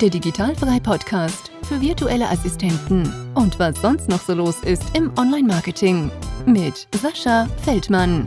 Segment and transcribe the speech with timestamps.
[0.00, 6.10] der Digitalfrei Podcast für virtuelle Assistenten und was sonst noch so los ist im Online-Marketing
[6.46, 8.26] mit Sascha Feldmann.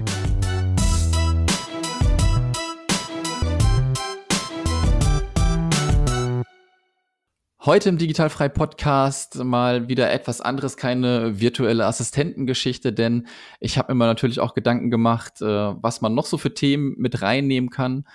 [7.66, 13.28] Heute im Digitalfrei Podcast mal wieder etwas anderes, keine virtuelle Assistentengeschichte, denn
[13.60, 17.22] ich habe mir natürlich auch Gedanken gemacht, äh, was man noch so für Themen mit
[17.22, 18.06] reinnehmen kann.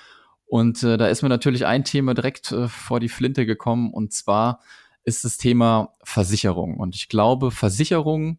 [0.52, 4.12] Und äh, da ist mir natürlich ein Thema direkt äh, vor die Flinte gekommen und
[4.12, 4.60] zwar
[5.02, 6.76] ist das Thema Versicherung.
[6.76, 8.38] Und ich glaube, Versicherung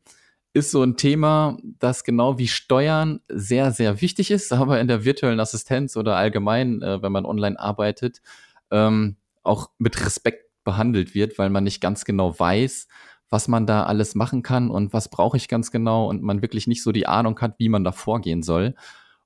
[0.53, 5.05] ist so ein Thema, das genau wie Steuern sehr, sehr wichtig ist, aber in der
[5.05, 8.21] virtuellen Assistenz oder allgemein, äh, wenn man online arbeitet,
[8.69, 12.89] ähm, auch mit Respekt behandelt wird, weil man nicht ganz genau weiß,
[13.31, 16.67] was man da alles machen kann und was brauche ich ganz genau und man wirklich
[16.67, 18.75] nicht so die Ahnung hat, wie man da vorgehen soll.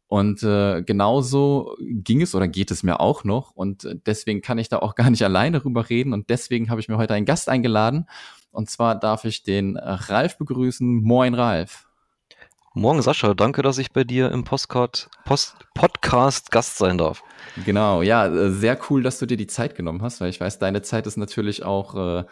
[0.07, 3.51] Und äh, genauso ging es oder geht es mir auch noch.
[3.51, 6.13] Und äh, deswegen kann ich da auch gar nicht alleine drüber reden.
[6.13, 8.07] Und deswegen habe ich mir heute einen Gast eingeladen.
[8.51, 11.03] Und zwar darf ich den äh, Ralf begrüßen.
[11.03, 11.87] Moin, Ralf.
[12.73, 13.33] Morgen, Sascha.
[13.33, 17.23] Danke, dass ich bei dir im Postcard, Post, Podcast Gast sein darf.
[17.65, 20.59] Genau, ja, äh, sehr cool, dass du dir die Zeit genommen hast, weil ich weiß,
[20.59, 22.25] deine Zeit ist natürlich auch äh,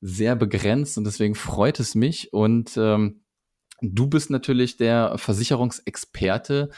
[0.00, 2.32] sehr begrenzt und deswegen freut es mich.
[2.32, 3.24] Und ähm,
[3.82, 6.70] du bist natürlich der Versicherungsexperte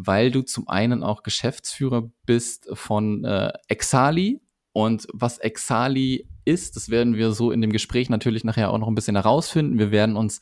[0.00, 4.40] weil du zum einen auch Geschäftsführer bist von äh, Exali.
[4.72, 8.86] Und was Exali ist, das werden wir so in dem Gespräch natürlich nachher auch noch
[8.86, 9.76] ein bisschen herausfinden.
[9.76, 10.40] Wir werden uns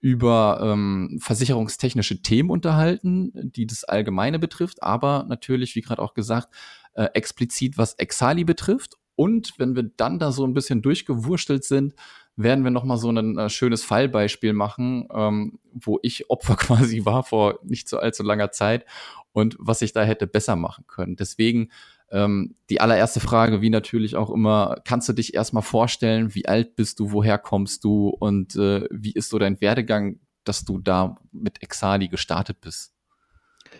[0.00, 6.54] über ähm, versicherungstechnische Themen unterhalten, die das Allgemeine betrifft, aber natürlich, wie gerade auch gesagt,
[6.92, 8.96] äh, explizit was Exali betrifft.
[9.16, 11.94] Und wenn wir dann da so ein bisschen durchgewurstelt sind,
[12.42, 17.22] werden wir nochmal so ein äh, schönes Fallbeispiel machen, ähm, wo ich Opfer quasi war
[17.24, 18.84] vor nicht so allzu langer Zeit
[19.32, 21.16] und was ich da hätte besser machen können.
[21.16, 21.70] Deswegen
[22.10, 26.74] ähm, die allererste Frage, wie natürlich auch immer, kannst du dich erstmal vorstellen, wie alt
[26.76, 31.16] bist du, woher kommst du und äh, wie ist so dein Werdegang, dass du da
[31.30, 32.94] mit Exali gestartet bist?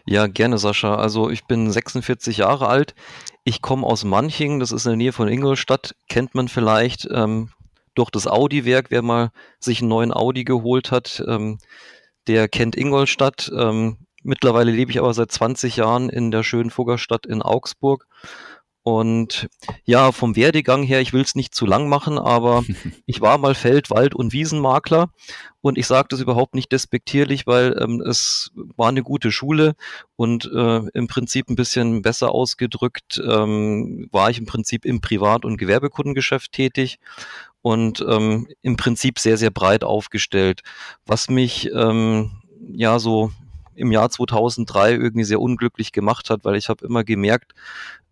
[0.07, 0.95] Ja, gerne, Sascha.
[0.95, 2.95] Also ich bin 46 Jahre alt.
[3.45, 7.51] Ich komme aus Manching, das ist in der Nähe von Ingolstadt, kennt man vielleicht ähm,
[7.95, 8.87] durch das Audi-Werk.
[8.91, 11.59] Wer mal sich einen neuen Audi geholt hat, ähm,
[12.27, 13.51] der kennt Ingolstadt.
[13.57, 18.07] Ähm, mittlerweile lebe ich aber seit 20 Jahren in der schönen Fuggerstadt in Augsburg
[18.83, 19.49] und
[19.85, 22.65] ja, vom Werdegang her, ich will es nicht zu lang machen, aber
[23.07, 25.11] ich war mal Feld-, Wald- und Wiesenmakler
[25.61, 29.75] und ich sage das überhaupt nicht despektierlich, weil ähm, es war eine gute Schule
[30.17, 35.45] und äh, im Prinzip ein bisschen besser ausgedrückt ähm, war ich im Prinzip im Privat-
[35.45, 36.99] und Gewerbekundengeschäft tätig
[37.63, 40.63] und ähm, im Prinzip sehr, sehr breit aufgestellt,
[41.07, 43.33] was mich ähm, ja so
[43.75, 47.53] im Jahr 2003 irgendwie sehr unglücklich gemacht hat, weil ich habe immer gemerkt,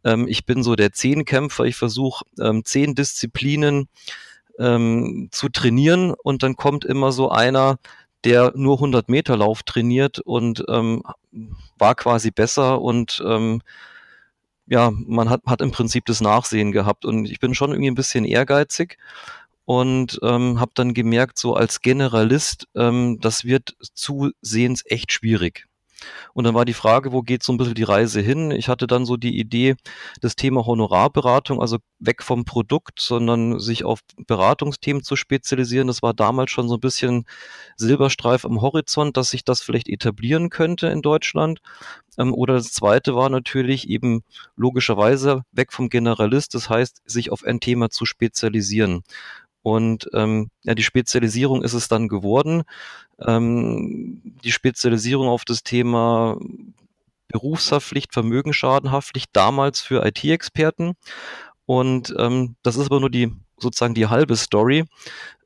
[0.04, 1.64] ähm, ich bin so der Zehnkämpfer.
[1.64, 3.88] Ich versuche ähm, zehn Disziplinen
[4.58, 7.78] ähm, zu trainieren und dann kommt immer so einer,
[8.24, 11.02] der nur 100 Meter Lauf trainiert und ähm,
[11.78, 13.62] war quasi besser und ähm,
[14.68, 17.94] ja, man hat, hat im Prinzip das Nachsehen gehabt und ich bin schon irgendwie ein
[17.94, 18.98] bisschen ehrgeizig
[19.64, 25.67] und ähm, habe dann gemerkt, so als Generalist, ähm, das wird zusehends echt schwierig.
[26.32, 28.50] Und dann war die Frage, wo geht so ein bisschen die Reise hin?
[28.50, 29.76] Ich hatte dann so die Idee,
[30.20, 35.88] das Thema Honorarberatung, also weg vom Produkt, sondern sich auf Beratungsthemen zu spezialisieren.
[35.88, 37.24] Das war damals schon so ein bisschen
[37.76, 41.60] Silberstreif am Horizont, dass sich das vielleicht etablieren könnte in Deutschland.
[42.18, 44.22] Ähm, oder das zweite war natürlich eben
[44.56, 49.02] logischerweise weg vom Generalist, das heißt, sich auf ein Thema zu spezialisieren.
[49.68, 52.62] Und ähm, ja, die Spezialisierung ist es dann geworden.
[53.20, 56.38] Ähm, die Spezialisierung auf das Thema
[57.28, 60.94] Berufshaftpflicht, Vermögensschadenhaftpflicht, damals für IT-Experten.
[61.66, 64.86] Und ähm, das ist aber nur die sozusagen die halbe Story,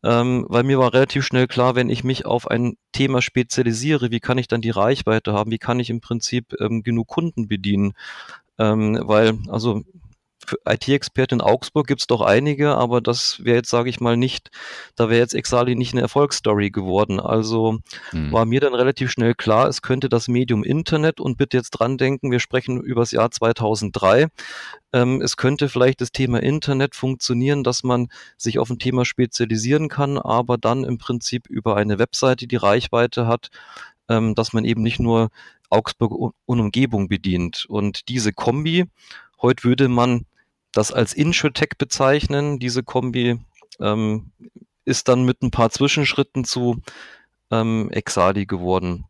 [0.04, 4.20] ähm, weil mir war relativ schnell klar, wenn ich mich auf ein Thema spezialisiere, wie
[4.20, 7.94] kann ich dann die Reichweite haben, wie kann ich im Prinzip ähm, genug Kunden bedienen,
[8.58, 9.82] ähm, weil also
[10.66, 14.50] IT-Experte in Augsburg gibt es doch einige, aber das wäre jetzt, sage ich mal, nicht,
[14.96, 17.20] da wäre jetzt Exali nicht eine Erfolgsstory geworden.
[17.20, 17.78] Also
[18.10, 18.32] hm.
[18.32, 21.98] war mir dann relativ schnell klar, es könnte das Medium Internet und bitte jetzt dran
[21.98, 24.28] denken, wir sprechen über das Jahr 2003.
[24.92, 29.88] Ähm, es könnte vielleicht das Thema Internet funktionieren, dass man sich auf ein Thema spezialisieren
[29.88, 33.48] kann, aber dann im Prinzip über eine Webseite die Reichweite hat,
[34.08, 35.30] ähm, dass man eben nicht nur
[35.70, 37.64] Augsburg und Umgebung bedient.
[37.66, 38.84] Und diese Kombi,
[39.40, 40.26] heute würde man
[40.72, 42.58] das als Insurtech bezeichnen.
[42.58, 43.38] Diese Kombi
[43.80, 44.32] ähm,
[44.84, 46.82] ist dann mit ein paar Zwischenschritten zu
[47.50, 49.04] ähm, Exadi geworden.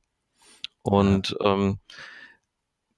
[0.82, 1.78] Und ähm,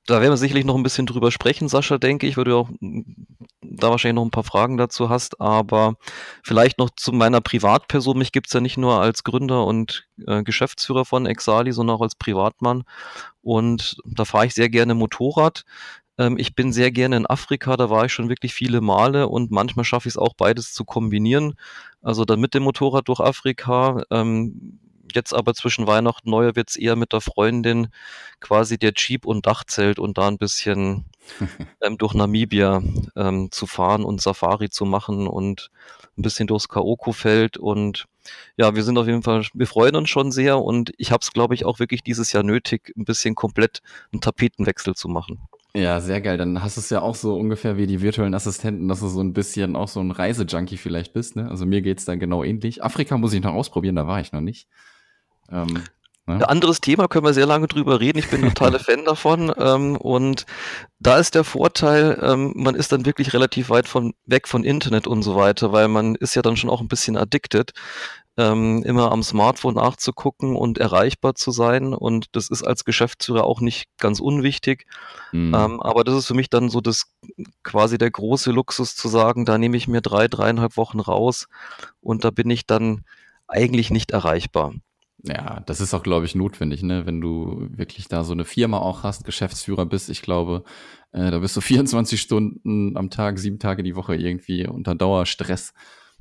[0.07, 2.69] da werden wir sicherlich noch ein bisschen drüber sprechen, Sascha, denke ich, weil du auch
[3.63, 5.97] da wahrscheinlich noch ein paar Fragen dazu hast, aber
[6.43, 8.19] vielleicht noch zu meiner Privatperson.
[8.19, 12.17] Mich gibt's ja nicht nur als Gründer und äh, Geschäftsführer von Exali, sondern auch als
[12.17, 12.85] Privatmann.
[13.41, 15.65] Und da fahre ich sehr gerne Motorrad.
[16.19, 19.51] Ähm, ich bin sehr gerne in Afrika, da war ich schon wirklich viele Male und
[19.51, 21.55] manchmal schaffe ich es auch beides zu kombinieren.
[22.03, 24.03] Also dann mit dem Motorrad durch Afrika.
[24.11, 24.79] Ähm,
[25.15, 27.89] jetzt aber zwischen Weihnachten und Neujahr wird es eher mit der Freundin
[28.41, 31.05] quasi der Jeep und Dachzelt und da ein bisschen
[31.83, 32.83] ähm, durch Namibia
[33.17, 35.71] ähm, zu fahren und Safari zu machen und
[36.17, 38.07] ein bisschen durchs Kaoko-Feld und
[38.57, 41.33] ja, wir sind auf jeden Fall, wir freuen uns schon sehr und ich habe es,
[41.33, 43.83] glaube ich, auch wirklich dieses Jahr nötig, ein bisschen komplett
[44.13, 45.47] einen Tapetenwechsel zu machen.
[45.77, 46.39] Ja, sehr geil.
[46.39, 49.21] Dann hast du es ja auch so ungefähr wie die virtuellen Assistenten, dass du so
[49.21, 51.35] ein bisschen auch so ein Reisejunkie vielleicht bist.
[51.35, 51.51] Ne?
[51.51, 52.85] Also mir geht's da genau ähnlich.
[52.85, 54.69] Afrika muss ich noch ausprobieren, da war ich noch nicht.
[55.51, 55.83] Ähm,
[56.27, 56.35] ne?
[56.37, 58.19] Ein anderes Thema können wir sehr lange drüber reden.
[58.19, 59.53] Ich bin totaler Fan davon.
[59.59, 60.47] Ähm, und
[61.01, 65.09] da ist der Vorteil, ähm, man ist dann wirklich relativ weit von weg von Internet
[65.09, 67.73] und so weiter, weil man ist ja dann schon auch ein bisschen addicted
[68.37, 71.95] ähm, immer am Smartphone nachzugucken und erreichbar zu sein.
[71.95, 74.87] Und das ist als Geschäftsführer auch nicht ganz unwichtig.
[75.33, 75.55] Mhm.
[75.55, 77.07] Ähm, aber das ist für mich dann so das
[77.63, 81.49] quasi der große Luxus zu sagen, da nehme ich mir drei, dreieinhalb Wochen raus
[82.01, 83.05] und da bin ich dann
[83.47, 84.75] eigentlich nicht erreichbar.
[85.27, 87.07] Ja, das ist auch, glaube ich, notwendig, ne?
[87.07, 90.65] Wenn du wirklich da so eine Firma auch hast, Geschäftsführer bist, ich glaube,
[91.13, 95.73] äh, da bist du 24 Stunden am Tag, sieben Tage die Woche irgendwie unter Dauerstress.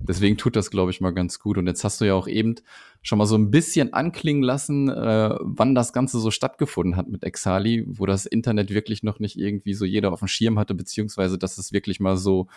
[0.08, 1.58] Deswegen tut das, glaube ich, mal ganz gut.
[1.58, 2.56] Und jetzt hast du ja auch eben
[3.02, 7.24] schon mal so ein bisschen anklingen lassen, äh, wann das Ganze so stattgefunden hat mit
[7.24, 11.38] Exali, wo das Internet wirklich noch nicht irgendwie so jeder auf dem Schirm hatte, beziehungsweise
[11.38, 12.48] dass es wirklich mal so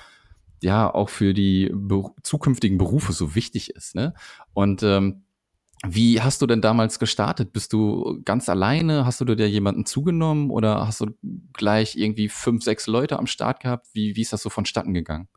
[0.63, 3.95] ja auch für die be zukünftigen Berufe so wichtig ist.
[3.95, 4.15] Ne?
[4.55, 5.23] Und ähm,
[5.85, 7.53] wie hast du denn damals gestartet?
[7.53, 9.05] Bist du ganz alleine?
[9.05, 11.15] Hast du dir jemanden zugenommen oder hast du
[11.53, 13.89] gleich irgendwie fünf, sechs Leute am Start gehabt?
[13.93, 15.29] Wie, wie ist das so vonstatten gegangen?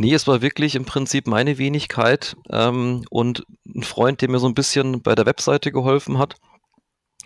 [0.00, 4.46] Nee, es war wirklich im Prinzip meine Wenigkeit ähm, und ein Freund, der mir so
[4.46, 6.36] ein bisschen bei der Webseite geholfen hat.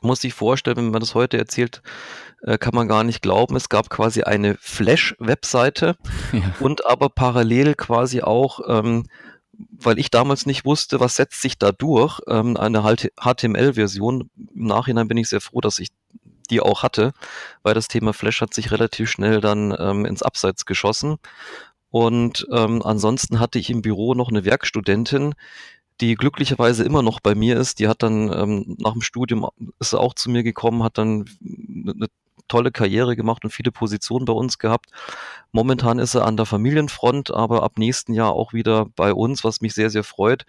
[0.00, 1.82] Muss sich vorstellen, wenn man das heute erzählt,
[2.42, 3.56] äh, kann man gar nicht glauben.
[3.56, 5.96] Es gab quasi eine Flash-Webseite
[6.32, 6.54] ja.
[6.60, 9.04] und aber parallel quasi auch, ähm,
[9.52, 14.30] weil ich damals nicht wusste, was setzt sich da durch, ähm, eine HTML-Version.
[14.54, 15.90] Im Nachhinein bin ich sehr froh, dass ich
[16.50, 17.12] die auch hatte,
[17.62, 21.18] weil das Thema Flash hat sich relativ schnell dann ähm, ins Abseits geschossen.
[21.92, 25.34] Und ähm, ansonsten hatte ich im Büro noch eine Werkstudentin,
[26.00, 27.78] die glücklicherweise immer noch bei mir ist.
[27.78, 29.46] Die hat dann ähm, nach dem Studium
[29.78, 32.06] ist auch zu mir gekommen, hat dann eine
[32.48, 34.86] tolle Karriere gemacht und viele Positionen bei uns gehabt.
[35.52, 39.60] Momentan ist er an der Familienfront, aber ab nächsten Jahr auch wieder bei uns, was
[39.60, 40.46] mich sehr, sehr freut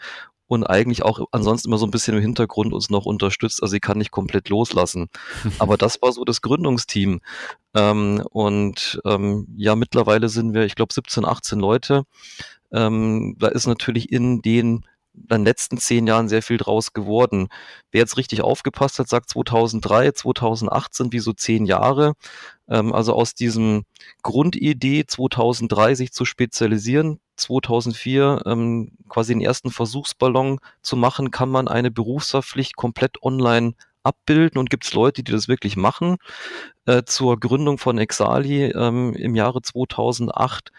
[0.53, 3.61] und eigentlich auch ansonsten immer so ein bisschen im Hintergrund uns noch unterstützt.
[3.61, 5.09] Also sie kann nicht komplett loslassen.
[5.59, 7.21] Aber das war so das Gründungsteam.
[7.73, 12.03] Ähm, und ähm, ja, mittlerweile sind wir, ich glaube, 17, 18 Leute.
[12.71, 17.47] Ähm, da ist natürlich in den den letzten zehn Jahren sehr viel draus geworden.
[17.91, 22.13] Wer jetzt richtig aufgepasst hat, sagt 2003, 2008 sind wie so zehn Jahre.
[22.67, 23.83] Ähm, also aus diesem
[24.21, 31.67] Grundidee 2003 sich zu spezialisieren, 2004 ähm, quasi den ersten Versuchsballon zu machen, kann man
[31.67, 33.73] eine Berufsverpflicht komplett online
[34.03, 36.17] abbilden und gibt es Leute, die das wirklich machen.
[36.85, 40.71] Äh, zur Gründung von Exali ähm, im Jahre 2008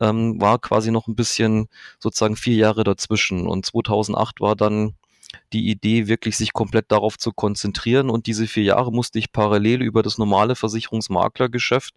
[0.00, 1.68] ähm, war quasi noch ein bisschen
[1.98, 4.94] sozusagen vier Jahre dazwischen und 2008 war dann
[5.52, 8.10] die Idee, wirklich sich komplett darauf zu konzentrieren.
[8.10, 11.94] Und diese vier Jahre musste ich parallel über das normale Versicherungsmaklergeschäft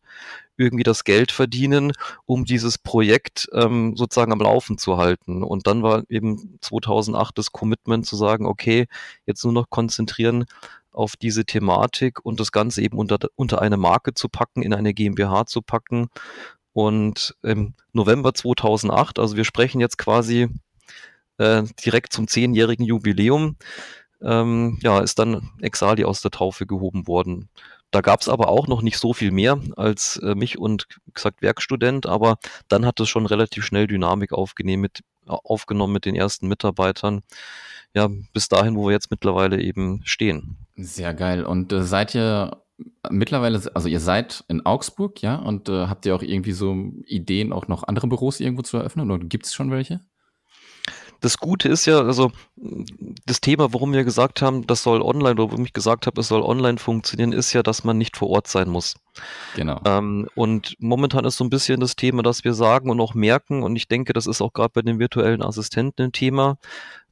[0.62, 1.94] irgendwie das Geld verdienen,
[2.25, 5.44] um dieses Projekt ähm, sozusagen am Laufen zu halten.
[5.44, 8.88] Und dann war eben 2008 das Commitment zu sagen, okay,
[9.25, 10.46] jetzt nur noch konzentrieren
[10.91, 14.94] auf diese Thematik und das Ganze eben unter, unter eine Marke zu packen, in eine
[14.94, 16.10] GmbH zu packen.
[16.74, 20.48] Und im November 2008, also wir sprechen jetzt quasi
[21.38, 23.58] äh, direkt zum zehnjährigen Jubiläum,
[24.22, 27.50] ähm, ja, ist dann Exali aus der Taufe gehoben worden.
[27.92, 31.42] Da gab es aber auch noch nicht so viel mehr als äh, mich und gesagt
[31.42, 32.38] Werkstudent, aber
[32.70, 37.22] dann hat es schon relativ schnell Dynamik aufgenommen mit, aufgenommen mit den ersten Mitarbeitern.
[37.94, 40.56] Ja, bis dahin, wo wir jetzt mittlerweile eben stehen.
[40.78, 41.44] Sehr geil.
[41.44, 42.62] Und äh, seid ihr
[43.10, 46.74] mittlerweile, also ihr seid in Augsburg, ja, und äh, habt ihr auch irgendwie so
[47.06, 50.02] Ideen, auch noch andere Büros irgendwo zu eröffnen oder gibt es schon welche?
[51.22, 52.32] Das Gute ist ja, also
[53.25, 56.28] das Thema, warum wir gesagt haben, das soll online, oder warum ich gesagt habe, es
[56.28, 58.96] soll online funktionieren, ist ja, dass man nicht vor Ort sein muss.
[59.56, 59.80] Genau.
[59.86, 63.62] Ähm, und momentan ist so ein bisschen das Thema, dass wir sagen und auch merken,
[63.62, 66.58] und ich denke, das ist auch gerade bei den virtuellen Assistenten ein Thema,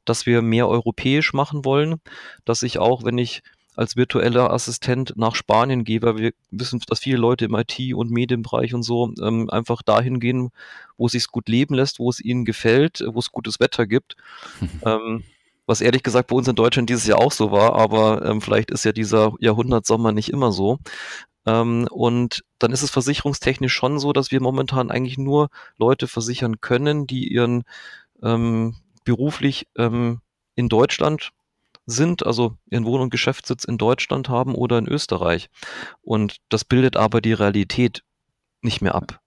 [0.04, 2.00] dass wir mehr europäisch machen wollen,
[2.44, 3.42] dass ich auch, wenn ich
[3.80, 8.10] als virtueller Assistent nach Spanien gehe, weil wir wissen, dass viele Leute im IT- und
[8.10, 10.50] Medienbereich und so ähm, einfach dahin gehen,
[10.98, 14.16] wo es sich gut leben lässt, wo es ihnen gefällt, wo es gutes Wetter gibt.
[14.84, 15.24] ähm,
[15.64, 18.70] was ehrlich gesagt bei uns in Deutschland dieses Jahr auch so war, aber ähm, vielleicht
[18.70, 20.78] ist ja dieser Jahrhundertsommer nicht immer so.
[21.46, 26.60] Ähm, und dann ist es versicherungstechnisch schon so, dass wir momentan eigentlich nur Leute versichern
[26.60, 27.62] können, die ihren
[28.22, 30.20] ähm, beruflich ähm,
[30.54, 31.30] in Deutschland
[31.90, 35.48] sind, also ihren Wohn- und Geschäftssitz in Deutschland haben oder in Österreich.
[36.00, 38.02] Und das bildet aber die Realität
[38.62, 39.20] nicht mehr ab.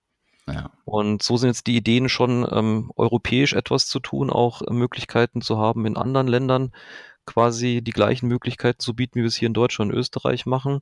[0.47, 0.71] Ja.
[0.83, 5.41] Und so sind jetzt die Ideen schon, ähm, europäisch etwas zu tun, auch äh, Möglichkeiten
[5.41, 6.71] zu haben, in anderen Ländern
[7.25, 10.81] quasi die gleichen Möglichkeiten zu bieten, wie wir es hier in Deutschland und Österreich machen.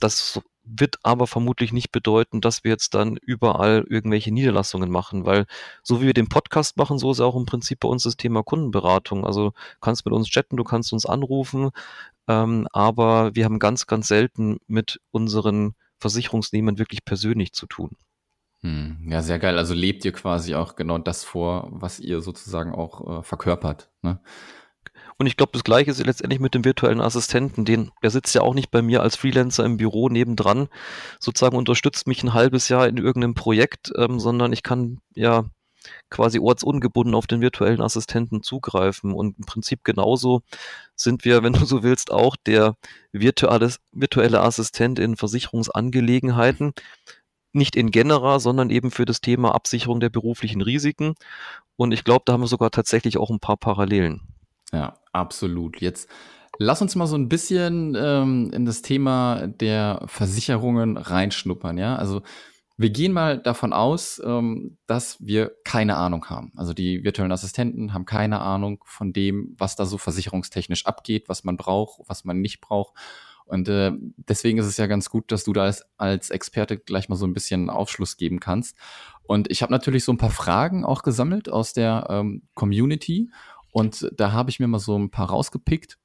[0.00, 5.46] Das wird aber vermutlich nicht bedeuten, dass wir jetzt dann überall irgendwelche Niederlassungen machen, weil
[5.82, 8.42] so wie wir den Podcast machen, so ist auch im Prinzip bei uns das Thema
[8.42, 9.26] Kundenberatung.
[9.26, 11.70] Also du kannst mit uns chatten, du kannst uns anrufen,
[12.28, 17.96] ähm, aber wir haben ganz, ganz selten mit unseren Versicherungsnehmern wirklich persönlich zu tun.
[18.60, 19.58] Hm, ja, sehr geil.
[19.58, 23.90] Also lebt ihr quasi auch genau das vor, was ihr sozusagen auch äh, verkörpert.
[24.00, 24.20] Ne?
[25.16, 27.64] Und ich glaube, das Gleiche ist letztendlich mit dem virtuellen Assistenten.
[27.64, 30.68] Den, der sitzt ja auch nicht bei mir als Freelancer im Büro nebendran,
[31.20, 35.44] sozusagen unterstützt mich ein halbes Jahr in irgendeinem Projekt, ähm, sondern ich kann ja
[36.10, 39.12] quasi ortsungebunden auf den virtuellen Assistenten zugreifen.
[39.12, 40.42] Und im Prinzip genauso
[40.96, 42.76] sind wir, wenn du so willst, auch der
[43.12, 46.72] virtuelle, virtuelle Assistent in Versicherungsangelegenheiten.
[47.52, 51.14] Nicht in Genera, sondern eben für das Thema Absicherung der beruflichen Risiken.
[51.76, 54.33] Und ich glaube, da haben wir sogar tatsächlich auch ein paar Parallelen.
[54.74, 55.80] Ja, absolut.
[55.80, 56.08] Jetzt
[56.58, 61.96] lass uns mal so ein bisschen ähm, in das Thema der Versicherungen reinschnuppern, ja.
[61.96, 62.22] Also
[62.76, 66.52] wir gehen mal davon aus, ähm, dass wir keine Ahnung haben.
[66.56, 71.44] Also die virtuellen Assistenten haben keine Ahnung von dem, was da so versicherungstechnisch abgeht, was
[71.44, 72.94] man braucht, was man nicht braucht.
[73.46, 77.08] Und äh, deswegen ist es ja ganz gut, dass du da als, als Experte gleich
[77.08, 78.76] mal so ein bisschen Aufschluss geben kannst.
[79.22, 83.30] Und ich habe natürlich so ein paar Fragen auch gesammelt aus der ähm, Community
[83.74, 85.98] und da habe ich mir mal so ein paar rausgepickt.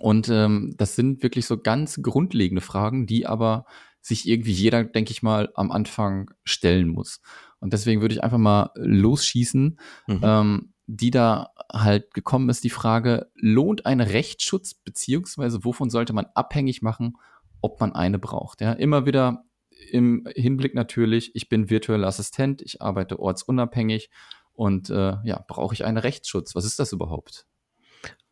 [0.00, 3.66] Und ähm, das sind wirklich so ganz grundlegende Fragen, die aber
[4.00, 7.20] sich irgendwie jeder, denke ich mal, am Anfang stellen muss.
[7.60, 9.78] Und deswegen würde ich einfach mal losschießen.
[10.06, 10.20] Mhm.
[10.22, 16.26] Ähm, die da halt gekommen ist, die Frage, lohnt ein Rechtsschutz, beziehungsweise wovon sollte man
[16.34, 17.16] abhängig machen,
[17.62, 18.60] ob man eine braucht?
[18.60, 19.44] Ja, immer wieder
[19.90, 24.10] im Hinblick natürlich, ich bin virtueller Assistent, ich arbeite ortsunabhängig
[24.54, 26.54] und äh, ja, brauche ich einen Rechtsschutz?
[26.54, 27.46] Was ist das überhaupt?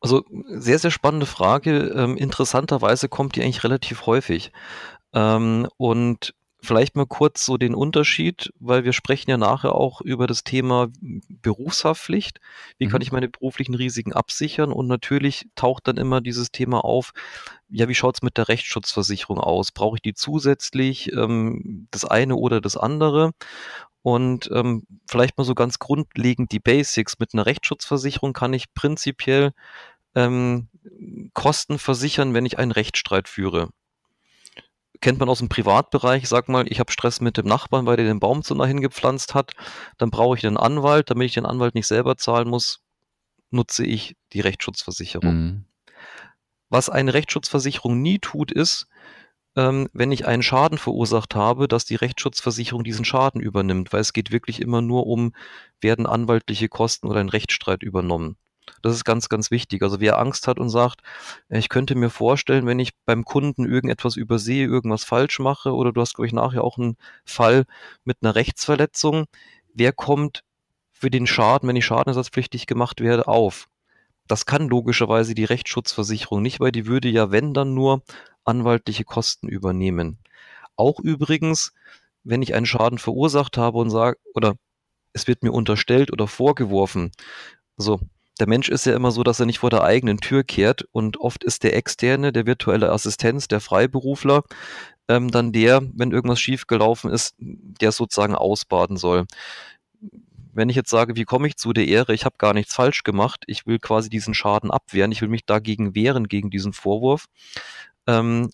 [0.00, 1.92] Also sehr, sehr spannende Frage.
[1.96, 4.52] Ähm, interessanterweise kommt die eigentlich relativ häufig.
[5.12, 10.26] Ähm, und vielleicht mal kurz so den Unterschied, weil wir sprechen ja nachher auch über
[10.26, 10.88] das Thema
[11.28, 12.40] Berufshaftpflicht.
[12.78, 13.02] Wie kann mhm.
[13.02, 14.72] ich meine beruflichen Risiken absichern?
[14.72, 17.12] Und natürlich taucht dann immer dieses Thema auf,
[17.68, 19.72] ja, wie schaut es mit der Rechtsschutzversicherung aus?
[19.72, 23.32] Brauche ich die zusätzlich, ähm, das eine oder das andere?
[24.02, 27.18] Und ähm, vielleicht mal so ganz grundlegend die Basics.
[27.18, 29.52] Mit einer Rechtsschutzversicherung kann ich prinzipiell
[30.14, 30.68] ähm,
[31.34, 33.70] Kosten versichern, wenn ich einen Rechtsstreit führe.
[35.00, 38.06] Kennt man aus dem Privatbereich, sag mal, ich habe Stress mit dem Nachbarn, weil der
[38.06, 39.52] den Baum zu nah hingepflanzt hat,
[39.98, 42.82] dann brauche ich einen Anwalt, damit ich den Anwalt nicht selber zahlen muss,
[43.50, 45.34] nutze ich die Rechtsschutzversicherung.
[45.34, 45.64] Mhm.
[46.68, 48.86] Was eine Rechtsschutzversicherung nie tut, ist,
[49.56, 54.12] ähm, wenn ich einen Schaden verursacht habe, dass die Rechtsschutzversicherung diesen Schaden übernimmt, weil es
[54.12, 55.34] geht wirklich immer nur um,
[55.80, 58.36] werden anwaltliche Kosten oder ein Rechtsstreit übernommen.
[58.80, 59.82] Das ist ganz, ganz wichtig.
[59.82, 61.02] Also wer Angst hat und sagt,
[61.48, 65.92] äh, ich könnte mir vorstellen, wenn ich beim Kunden irgendetwas übersehe, irgendwas falsch mache, oder
[65.92, 67.64] du hast, glaube ich, nachher auch einen Fall
[68.04, 69.26] mit einer Rechtsverletzung,
[69.74, 70.44] wer kommt
[70.92, 73.68] für den Schaden, wenn ich schadenersatzpflichtig gemacht werde, auf?
[74.32, 78.00] Das kann logischerweise die Rechtsschutzversicherung nicht, weil die würde ja, wenn dann nur
[78.44, 80.16] anwaltliche Kosten übernehmen.
[80.74, 81.74] Auch übrigens,
[82.24, 84.54] wenn ich einen Schaden verursacht habe und sage, oder
[85.12, 87.12] es wird mir unterstellt oder vorgeworfen,
[87.76, 88.00] also
[88.40, 91.20] der Mensch ist ja immer so, dass er nicht vor der eigenen Tür kehrt und
[91.20, 94.44] oft ist der externe, der virtuelle Assistenz, der Freiberufler,
[95.08, 99.26] ähm, dann der, wenn irgendwas schiefgelaufen ist, der sozusagen ausbaden soll.
[100.52, 103.02] Wenn ich jetzt sage, wie komme ich zu der Ehre, ich habe gar nichts falsch
[103.02, 107.26] gemacht, ich will quasi diesen Schaden abwehren, ich will mich dagegen wehren, gegen diesen Vorwurf,
[108.06, 108.50] ähm,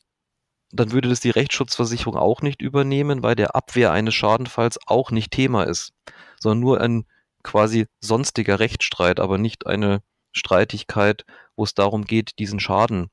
[0.71, 5.33] dann würde das die Rechtsschutzversicherung auch nicht übernehmen, weil der Abwehr eines Schadenfalls auch nicht
[5.33, 5.93] Thema ist,
[6.38, 7.05] sondern nur ein
[7.43, 10.02] quasi sonstiger Rechtsstreit, aber nicht eine
[10.33, 11.25] Streitigkeit,
[11.57, 13.11] wo es darum geht, diesen Schaden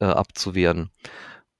[0.00, 0.90] äh, abzuwehren.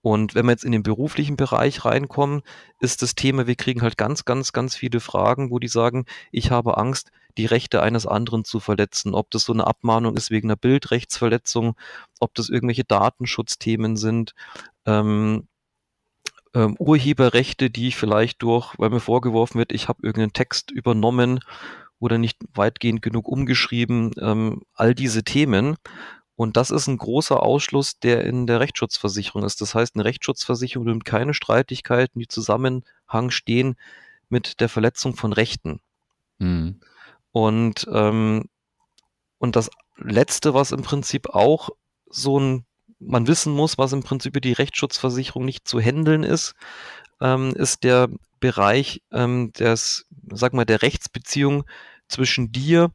[0.04, 2.42] Und wenn wir jetzt in den beruflichen Bereich reinkommen,
[2.78, 6.50] ist das Thema, wir kriegen halt ganz, ganz, ganz viele Fragen, wo die sagen, ich
[6.50, 9.14] habe Angst, die Rechte eines anderen zu verletzen.
[9.14, 11.74] Ob das so eine Abmahnung ist wegen einer Bildrechtsverletzung,
[12.20, 14.34] ob das irgendwelche Datenschutzthemen sind,
[14.84, 15.48] ähm,
[16.52, 21.40] ähm, Urheberrechte, die ich vielleicht durch, weil mir vorgeworfen wird, ich habe irgendeinen Text übernommen
[21.98, 25.76] oder nicht weitgehend genug umgeschrieben, ähm, all diese Themen.
[26.36, 29.60] Und das ist ein großer Ausschluss, der in der Rechtsschutzversicherung ist.
[29.60, 33.76] Das heißt, eine Rechtsschutzversicherung nimmt keine Streitigkeiten, die Zusammenhang stehen
[34.28, 35.80] mit der Verletzung von Rechten.
[36.38, 36.80] Mhm.
[37.30, 38.48] Und, ähm,
[39.38, 41.70] und das Letzte, was im Prinzip auch
[42.10, 42.66] so ein,
[42.98, 46.54] man wissen muss, was im Prinzip die Rechtsschutzversicherung nicht zu handeln ist,
[47.20, 48.08] ähm, ist der
[48.40, 51.64] Bereich ähm, des, sag mal, der Rechtsbeziehung
[52.08, 52.92] zwischen dir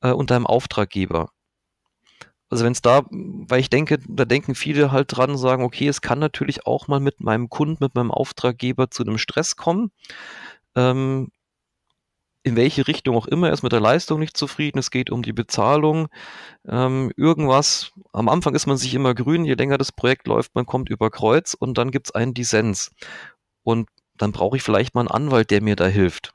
[0.00, 1.30] äh, und deinem Auftraggeber.
[2.52, 5.88] Also wenn es da, weil ich denke, da denken viele halt dran und sagen, okay,
[5.88, 9.90] es kann natürlich auch mal mit meinem Kunden, mit meinem Auftraggeber zu einem Stress kommen.
[10.76, 11.30] Ähm,
[12.42, 15.22] in welche Richtung auch immer, er ist mit der Leistung nicht zufrieden, es geht um
[15.22, 16.08] die Bezahlung,
[16.68, 17.92] ähm, irgendwas.
[18.12, 21.10] Am Anfang ist man sich immer grün, je länger das Projekt läuft, man kommt über
[21.10, 22.90] Kreuz und dann gibt es einen Dissens.
[23.62, 26.34] Und dann brauche ich vielleicht mal einen Anwalt, der mir da hilft.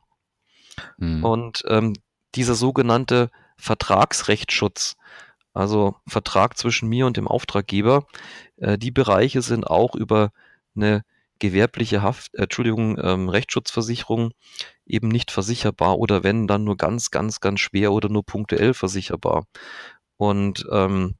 [0.97, 1.23] Hm.
[1.23, 1.93] Und ähm,
[2.33, 4.97] dieser sogenannte Vertragsrechtsschutz,
[5.57, 8.05] also Vertrag zwischen mir und dem Auftraggeber.
[8.57, 10.31] Äh, die Bereiche sind auch über
[10.75, 11.03] eine
[11.39, 14.31] gewerbliche Haft, äh, Entschuldigung, ähm, Rechtsschutzversicherung
[14.85, 19.45] eben nicht versicherbar oder wenn dann nur ganz, ganz, ganz schwer oder nur punktuell versicherbar.
[20.17, 21.15] Und ähm,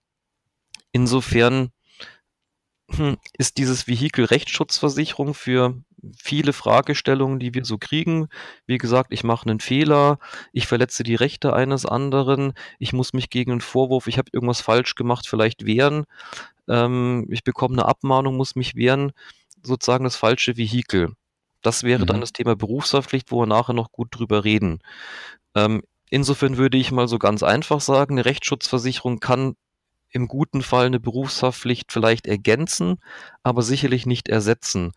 [0.91, 1.72] insofern
[2.91, 5.75] hm, ist dieses Vehikel Rechtsschutzversicherung für
[6.16, 8.27] viele Fragestellungen, die wir so kriegen.
[8.66, 10.20] Wie gesagt, ich mache einen Fehler,
[10.54, 14.62] ich verletze die Rechte eines anderen, ich muss mich gegen einen Vorwurf, ich habe irgendwas
[14.62, 16.06] falsch gemacht, vielleicht wehren.
[16.68, 19.12] Ähm, ich bekomme eine Abmahnung, muss mich wehren,
[19.63, 21.13] sozusagen das falsche Vehikel.
[21.62, 22.08] Das wäre mhm.
[22.08, 24.80] dann das Thema Berufshaftpflicht, wo wir nachher noch gut drüber reden.
[25.56, 29.56] Ähm, insofern würde ich mal so ganz einfach sagen, eine Rechtsschutzversicherung kann
[30.10, 32.98] im guten Fall eine Berufshaftpflicht vielleicht ergänzen,
[33.44, 34.94] aber sicherlich nicht ersetzen.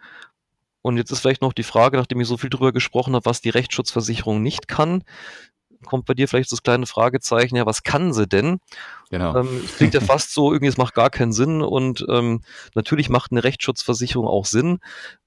[0.83, 3.41] Und jetzt ist vielleicht noch die Frage, nachdem ich so viel drüber gesprochen habe, was
[3.41, 5.05] die Rechtsschutzversicherung nicht kann,
[5.87, 8.61] kommt bei dir vielleicht das kleine Fragezeichen, ja, was kann sie denn?
[9.11, 9.37] Genau.
[9.37, 12.43] Ähm, es klingt ja fast so, irgendwie, es macht gar keinen Sinn und ähm,
[12.75, 14.79] natürlich macht eine Rechtsschutzversicherung auch Sinn,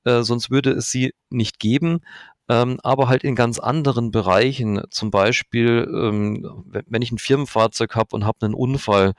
[0.03, 2.01] äh, sonst würde es sie nicht geben.
[2.49, 4.81] Ähm, aber halt in ganz anderen Bereichen.
[4.89, 9.13] Zum Beispiel, ähm, wenn ich ein Firmenfahrzeug habe und habe einen Unfall,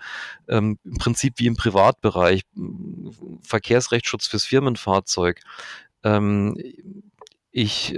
[0.47, 2.43] ähm, im Prinzip wie im Privatbereich,
[3.43, 5.41] Verkehrsrechtsschutz fürs Firmenfahrzeug.
[6.05, 6.57] Ähm,
[7.51, 7.97] ich,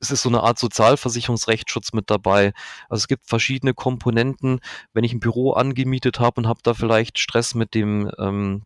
[0.00, 2.52] es ist so eine Art Sozialversicherungsrechtsschutz mit dabei.
[2.88, 4.60] Also es gibt verschiedene Komponenten.
[4.94, 8.62] Wenn ich ein Büro angemietet habe und habe da vielleicht Stress mit dem, ähm,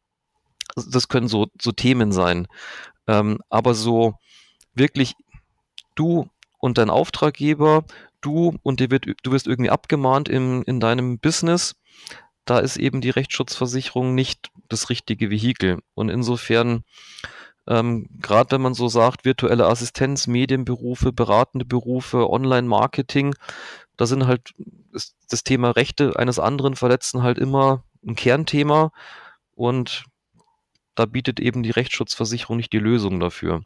[0.76, 2.46] das können so, so Themen sein.
[3.08, 4.14] Ähm, aber so
[4.74, 5.14] wirklich
[5.96, 7.84] du und dein Auftraggeber,
[8.20, 11.74] du und dir wird, du wirst irgendwie abgemahnt im, in deinem Business,
[12.44, 15.80] da ist eben die Rechtsschutzversicherung nicht das richtige Vehikel.
[15.94, 16.84] Und insofern,
[17.68, 23.34] ähm, gerade wenn man so sagt, virtuelle Assistenz, Medienberufe, beratende Berufe, Online-Marketing,
[23.96, 24.54] da sind halt
[24.92, 28.90] ist das Thema Rechte eines anderen Verletzten halt immer ein Kernthema
[29.54, 30.04] und
[30.94, 33.62] da bietet eben die Rechtsschutzversicherung nicht die Lösung dafür.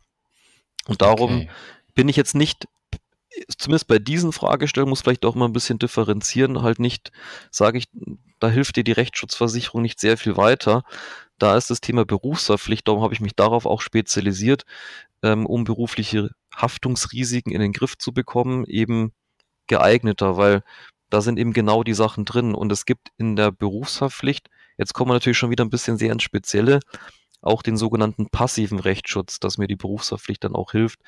[0.87, 1.51] Und darum okay
[1.95, 2.67] bin ich jetzt nicht,
[3.57, 7.13] zumindest bei diesen Fragestellungen, muss vielleicht auch mal ein bisschen differenzieren, halt nicht,
[7.51, 7.89] sage ich,
[8.41, 10.83] da hilft dir die Rechtsschutzversicherung nicht sehr viel weiter.
[11.39, 14.65] Da ist das Thema Berufsverpflichtung, darum habe ich mich darauf auch spezialisiert,
[15.23, 19.13] ähm, um berufliche Haftungsrisiken in den Griff zu bekommen, eben
[19.67, 20.63] geeigneter, weil
[21.11, 22.55] da sind eben genau die Sachen drin.
[22.55, 26.13] Und es gibt in der Berufshaftpflicht, jetzt kommen wir natürlich schon wieder ein bisschen sehr
[26.13, 26.81] ins Spezielle,
[27.41, 31.01] auch den sogenannten passiven Rechtsschutz, dass mir die Berufshaftpflicht dann auch hilft,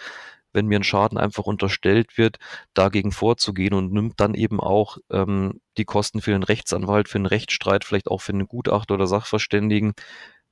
[0.54, 2.38] wenn mir ein Schaden einfach unterstellt wird,
[2.72, 7.26] dagegen vorzugehen und nimmt dann eben auch ähm, die Kosten für den Rechtsanwalt, für einen
[7.26, 9.92] Rechtsstreit, vielleicht auch für einen Gutachter oder Sachverständigen,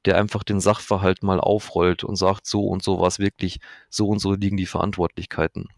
[0.04, 4.08] der einfach den Sachverhalt mal aufrollt und sagt, so und so war es wirklich, so
[4.08, 5.68] und so liegen die Verantwortlichkeiten.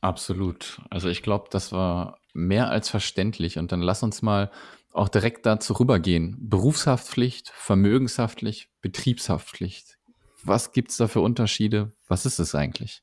[0.00, 0.80] Absolut.
[0.90, 3.58] Also ich glaube, das war mehr als verständlich.
[3.58, 4.50] Und dann lass uns mal
[4.92, 6.36] auch direkt dazu rübergehen.
[6.40, 9.98] Berufshaftpflicht, Vermögenshaftpflicht, Betriebshaftpflicht.
[10.42, 11.92] Was gibt es da für Unterschiede?
[12.08, 13.02] Was ist es eigentlich?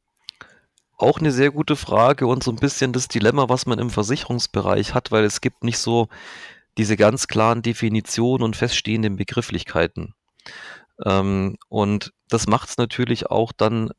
[1.04, 4.94] Auch eine sehr gute Frage und so ein bisschen das Dilemma, was man im Versicherungsbereich
[4.94, 6.08] hat, weil es gibt nicht so
[6.78, 10.14] diese ganz klaren Definitionen und feststehenden Begrifflichkeiten.
[11.04, 13.90] Ähm, und das macht es natürlich auch dann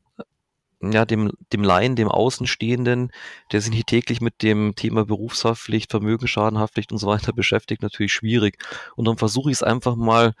[0.81, 3.11] ja, dem, dem Laien, dem Außenstehenden,
[3.51, 8.57] der sich nicht täglich mit dem Thema Berufshaftpflicht, Vermögensschadenhaftpflicht und so weiter beschäftigt, natürlich schwierig.
[8.95, 10.33] Und dann versuche ich es einfach mal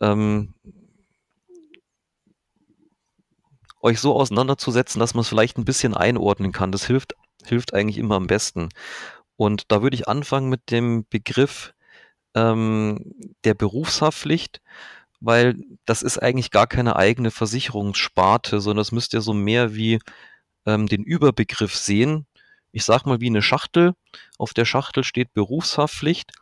[0.00, 0.54] ähm,
[3.80, 6.72] euch so auseinanderzusetzen, dass man es vielleicht ein bisschen einordnen kann.
[6.72, 7.14] Das hilft,
[7.44, 8.68] hilft eigentlich immer am besten.
[9.36, 11.72] Und da würde ich anfangen mit dem Begriff
[12.34, 13.14] ähm,
[13.44, 14.60] der Berufshaftpflicht,
[15.20, 20.00] weil das ist eigentlich gar keine eigene Versicherungssparte, sondern das müsst ihr so mehr wie
[20.66, 22.26] ähm, den Überbegriff sehen.
[22.72, 23.94] Ich sag mal wie eine Schachtel.
[24.38, 26.32] Auf der Schachtel steht Berufshaftpflicht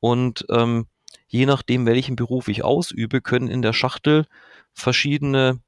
[0.00, 0.86] und ähm,
[1.26, 4.26] je nachdem, welchen Beruf ich ausübe, können in der Schachtel
[4.72, 5.60] verschiedene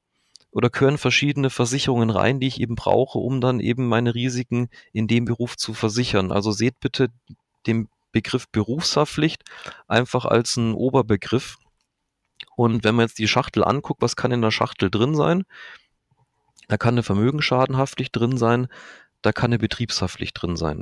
[0.57, 5.07] oder gehören verschiedene Versicherungen rein, die ich eben brauche, um dann eben meine Risiken in
[5.07, 6.31] dem Beruf zu versichern.
[6.31, 7.09] Also seht bitte
[7.67, 9.43] den Begriff Berufshaftpflicht
[9.87, 11.57] einfach als einen Oberbegriff.
[12.55, 15.43] Und wenn man jetzt die Schachtel anguckt, was kann in der Schachtel drin sein?
[16.67, 18.67] Da kann eine Vermögensschadenhaftpflicht drin sein,
[19.21, 20.81] da kann eine Betriebshaftpflicht drin sein.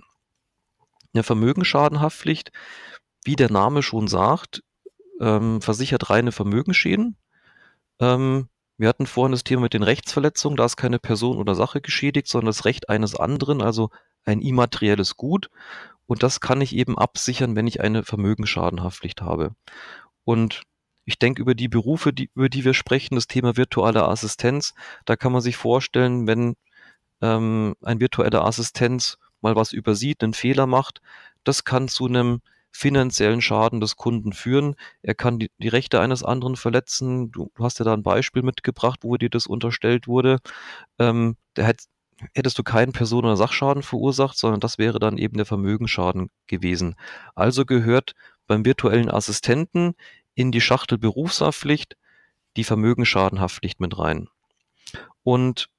[1.14, 2.54] Eine Vermögensschadenhaftpflicht,
[3.26, 4.64] wie der Name schon sagt,
[5.20, 7.18] ähm, versichert reine Vermögensschäden.
[8.00, 11.82] Ähm, wir hatten vorhin das Thema mit den Rechtsverletzungen, da ist keine Person oder Sache
[11.82, 13.90] geschädigt, sondern das Recht eines anderen, also
[14.26, 15.50] ein immaterielles Gut.
[16.08, 19.56] Und das kann ich eben absichern, wenn ich eine Vermögensschadenhaftpflicht habe.
[20.24, 20.64] Und
[21.06, 24.74] ich denke, über die Berufe, die, über die wir sprechen, das Thema virtuelle Assistenz,
[25.06, 26.56] da kann man sich vorstellen, wenn
[27.22, 31.02] ähm, ein virtueller Assistenz mal was übersieht, einen Fehler macht,
[31.44, 32.42] das kann zu einem
[32.76, 34.76] finanziellen Schaden des Kunden führen.
[35.02, 37.32] Er kann die, die Rechte eines anderen verletzen.
[37.32, 40.40] Du, du, hast ja da ein Beispiel mitgebracht, wo dir das unterstellt wurde.
[41.00, 41.86] Ähm, der hat,
[42.34, 46.96] hättest du keinen Person- oder Sachschaden verursacht, sondern das wäre dann eben der Vermögensschaden gewesen.
[47.34, 48.14] Also gehört
[48.46, 49.96] beim virtuellen Assistenten
[50.34, 51.96] in die Schachtel Berufshaftpflicht
[52.58, 54.28] die Vermögensschadenhaftpflicht mit rein.
[55.24, 55.70] Und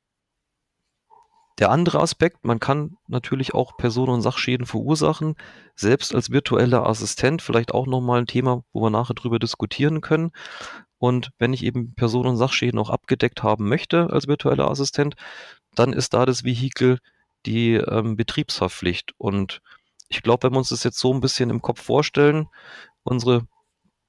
[1.59, 5.37] der andere Aspekt, man kann natürlich auch Personen- und Sachschäden verursachen,
[5.75, 10.33] selbst als virtueller Assistent, vielleicht auch nochmal ein Thema, wo wir nachher drüber diskutieren können.
[10.99, 15.15] Und wenn ich eben Personen- und Sachschäden auch abgedeckt haben möchte als virtueller Assistent,
[15.75, 16.99] dann ist da das Vehikel
[17.47, 19.13] die ähm, Betriebshaftpflicht.
[19.19, 19.63] Und
[20.09, 22.49] ich glaube, wenn wir uns das jetzt so ein bisschen im Kopf vorstellen,
[23.03, 23.47] unsere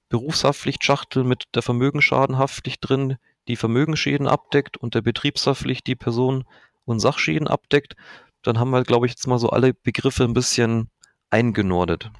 [0.10, 6.46] Berufshaftpflichtschachtel mit der Vermögensschadenhaftpflicht drin, die Vermögensschäden abdeckt und der Betriebshaftpflicht die Person
[6.88, 7.96] und Sachschäden abdeckt,
[8.44, 10.90] dann haben wir, glaube ich, jetzt mal so alle Begriffe ein bisschen
[11.30, 12.12] eingenordet.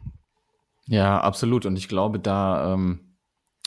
[0.88, 1.66] Ja, absolut.
[1.66, 3.18] Und ich glaube, da ähm,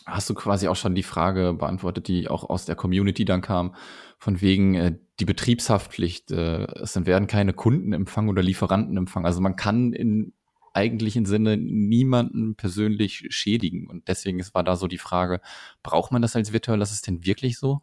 [0.06, 3.74] hast du quasi auch schon die Frage beantwortet, die auch aus der Community dann kam,
[4.18, 6.30] von wegen äh, die Betriebshaftpflicht.
[6.30, 9.26] Äh, es werden keine Kunden empfangen oder Lieferanten empfangen.
[9.26, 10.32] Also man kann in
[10.72, 13.88] eigentlichen Sinne niemanden persönlich schädigen.
[13.88, 15.40] Und deswegen war da so die Frage,
[15.82, 17.82] braucht man das als virtueller Assistent wirklich so?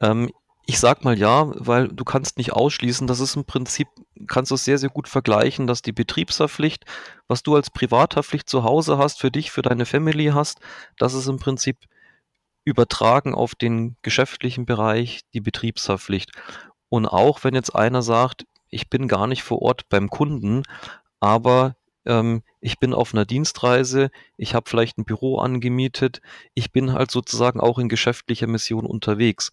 [0.00, 0.30] Ähm,
[0.66, 3.86] ich sag mal ja, weil du kannst nicht ausschließen, das ist im Prinzip,
[4.26, 6.84] kannst du es sehr, sehr gut vergleichen, dass die Betriebshaftpflicht,
[7.28, 10.58] was du als Privathaftpflicht zu Hause hast, für dich, für deine Family hast,
[10.98, 11.78] das ist im Prinzip
[12.64, 16.32] übertragen auf den geschäftlichen Bereich die Betriebshaftpflicht.
[16.88, 20.64] Und auch wenn jetzt einer sagt, ich bin gar nicht vor Ort beim Kunden,
[21.20, 21.76] aber
[22.06, 26.20] ähm, ich bin auf einer Dienstreise, ich habe vielleicht ein Büro angemietet,
[26.54, 29.52] ich bin halt sozusagen auch in geschäftlicher Mission unterwegs.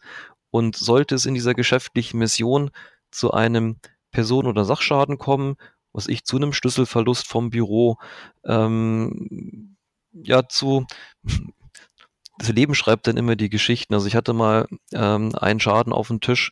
[0.53, 2.69] Und sollte es in dieser geschäftlichen Mission
[3.09, 3.77] zu einem
[4.11, 5.55] Person- oder Sachschaden kommen,
[5.93, 7.97] was ich zu einem Schlüsselverlust vom Büro,
[8.45, 9.77] ähm,
[10.11, 10.85] ja, zu,
[12.37, 13.95] das Leben schreibt dann immer die Geschichten.
[13.95, 16.51] Also ich hatte mal ähm, einen Schaden auf dem Tisch,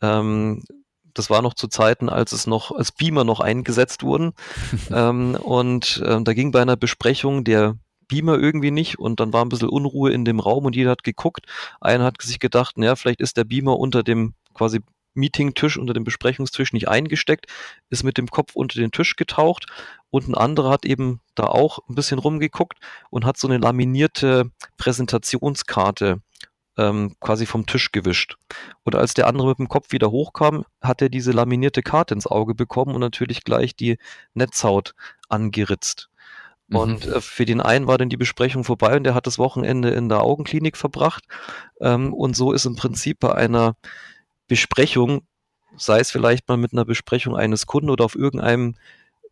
[0.00, 0.64] ähm,
[1.12, 4.32] das war noch zu Zeiten, als es noch, als Beamer noch eingesetzt wurden.
[4.90, 7.76] ähm, und ähm, da ging bei einer Besprechung der
[8.14, 11.02] Beamer irgendwie nicht und dann war ein bisschen Unruhe in dem Raum und jeder hat
[11.02, 11.46] geguckt.
[11.80, 14.80] Einer hat sich gedacht, naja, vielleicht ist der Beamer unter dem quasi
[15.14, 17.46] Meetingtisch, unter dem Besprechungstisch nicht eingesteckt,
[17.90, 19.66] ist mit dem Kopf unter den Tisch getaucht
[20.10, 22.78] und ein anderer hat eben da auch ein bisschen rumgeguckt
[23.10, 26.20] und hat so eine laminierte Präsentationskarte
[26.76, 28.36] ähm, quasi vom Tisch gewischt.
[28.84, 32.26] Und als der andere mit dem Kopf wieder hochkam, hat er diese laminierte Karte ins
[32.26, 33.98] Auge bekommen und natürlich gleich die
[34.34, 34.94] Netzhaut
[35.28, 36.10] angeritzt.
[36.76, 37.12] Und mhm.
[37.14, 40.08] äh, für den einen war dann die Besprechung vorbei und der hat das Wochenende in
[40.08, 41.24] der Augenklinik verbracht.
[41.80, 43.76] Ähm, und so ist im Prinzip bei einer
[44.48, 45.22] Besprechung,
[45.76, 48.76] sei es vielleicht mal mit einer Besprechung eines Kunden oder auf irgendeinem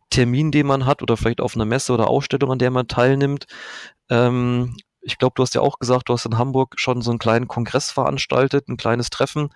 [0.09, 3.45] Termin, den man hat oder vielleicht auf einer Messe oder Ausstellung, an der man teilnimmt.
[4.09, 7.19] Ähm, ich glaube, du hast ja auch gesagt, du hast in Hamburg schon so einen
[7.19, 9.49] kleinen Kongress veranstaltet, ein kleines Treffen.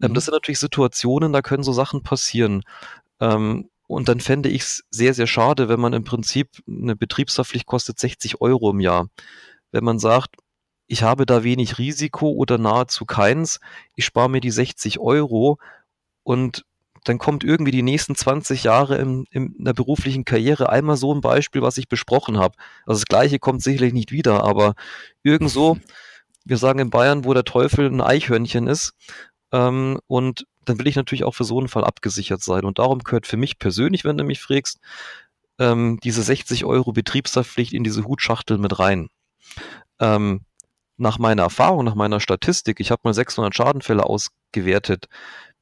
[0.00, 0.14] Ähm, mhm.
[0.14, 2.62] Das sind natürlich Situationen, da können so Sachen passieren.
[3.20, 7.66] Ähm, und dann fände ich es sehr, sehr schade, wenn man im Prinzip eine Betriebshaftpflicht
[7.66, 9.08] kostet 60 Euro im Jahr.
[9.70, 10.36] Wenn man sagt,
[10.86, 13.60] ich habe da wenig Risiko oder nahezu keins,
[13.94, 15.58] ich spare mir die 60 Euro
[16.22, 16.64] und
[17.04, 21.20] dann kommt irgendwie die nächsten 20 Jahre in, in der beruflichen Karriere einmal so ein
[21.20, 22.56] Beispiel, was ich besprochen habe.
[22.84, 24.74] Also das gleiche kommt sicherlich nicht wieder, aber
[25.22, 25.78] irgend so,
[26.44, 28.94] wir sagen in Bayern, wo der Teufel ein Eichhörnchen ist,
[29.56, 32.64] Ähm, und dann will ich natürlich auch für so einen Fall abgesichert sein.
[32.64, 34.80] Und darum gehört für mich persönlich, wenn du mich fragst,
[35.58, 39.08] ähm, diese 60 Euro Betriebshaftpflicht in diese Hutschachtel mit rein.
[39.98, 40.42] Ähm,
[40.98, 45.06] nach meiner Erfahrung, nach meiner Statistik, ich habe mal 600 Schadenfälle ausgewertet,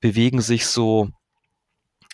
[0.00, 1.10] bewegen sich so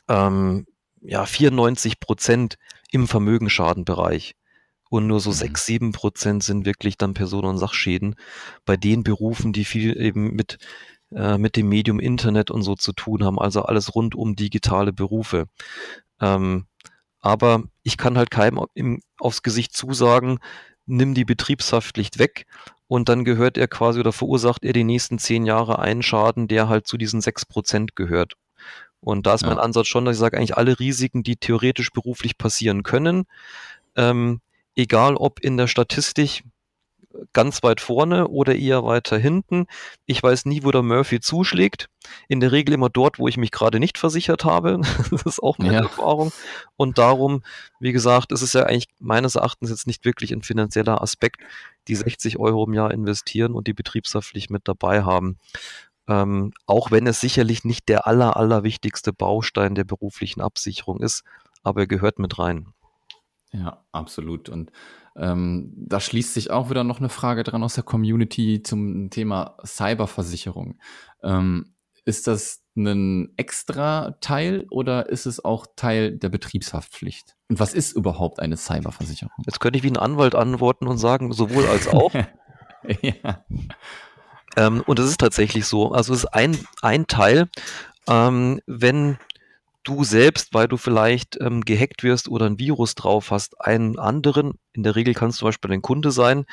[0.08, 0.66] ähm,
[1.00, 2.58] ja, 94 Prozent
[2.90, 4.34] im Vermögensschadenbereich.
[4.90, 5.34] Und nur so mhm.
[5.34, 8.16] 6, 7 Prozent sind wirklich dann Personen- und Sachschäden
[8.66, 10.58] bei den Berufen, die viel eben mit,
[11.14, 13.38] äh, mit dem Medium Internet und so zu tun haben.
[13.38, 15.46] Also alles rund um digitale Berufe.
[16.20, 16.66] Ähm,
[17.20, 20.38] aber ich kann halt keinem im, aufs Gesicht zusagen,
[20.86, 22.46] nimm die Betriebshaftpflicht weg
[22.88, 26.68] und dann gehört er quasi oder verursacht er die nächsten zehn Jahre einen Schaden, der
[26.68, 28.34] halt zu diesen sechs Prozent gehört.
[29.00, 29.48] Und da ist ja.
[29.48, 33.26] mein Ansatz schon, dass ich sage, eigentlich alle Risiken, die theoretisch beruflich passieren können,
[33.96, 34.40] ähm,
[34.76, 36.44] egal ob in der Statistik
[37.32, 39.66] ganz weit vorne oder eher weiter hinten.
[40.06, 41.88] Ich weiß nie, wo der Murphy zuschlägt.
[42.28, 44.80] In der Regel immer dort, wo ich mich gerade nicht versichert habe.
[45.10, 45.80] das ist auch meine ja.
[45.80, 46.32] Erfahrung.
[46.76, 47.42] Und darum,
[47.78, 51.40] wie gesagt, ist es ja eigentlich meines Erachtens jetzt nicht wirklich ein finanzieller Aspekt,
[51.88, 55.38] die 60 Euro im Jahr investieren und die Betriebshaftpflicht mit dabei haben.
[56.08, 61.22] Ähm, auch wenn es sicherlich nicht der aller, aller wichtigste Baustein der beruflichen Absicherung ist,
[61.62, 62.72] aber er gehört mit rein.
[63.52, 64.48] Ja, absolut.
[64.48, 64.70] Und
[65.16, 69.56] ähm, da schließt sich auch wieder noch eine Frage dran aus der Community zum Thema
[69.64, 70.78] Cyberversicherung.
[71.22, 77.36] Ähm, ist das ein extra Teil oder ist es auch Teil der Betriebshaftpflicht?
[77.48, 79.32] Und was ist überhaupt eine Cyberversicherung?
[79.44, 82.12] Jetzt könnte ich wie ein Anwalt antworten und sagen, sowohl als auch.
[83.02, 83.44] ja.
[84.56, 85.92] Ähm, und es ist tatsächlich so.
[85.92, 87.48] Also es ist ein, ein Teil,
[88.08, 89.18] ähm, wenn
[89.82, 94.54] du selbst, weil du vielleicht ähm, gehackt wirst oder ein Virus drauf hast, einen anderen,
[94.72, 96.44] in der Regel kannst du zum Beispiel ein Kunde sein,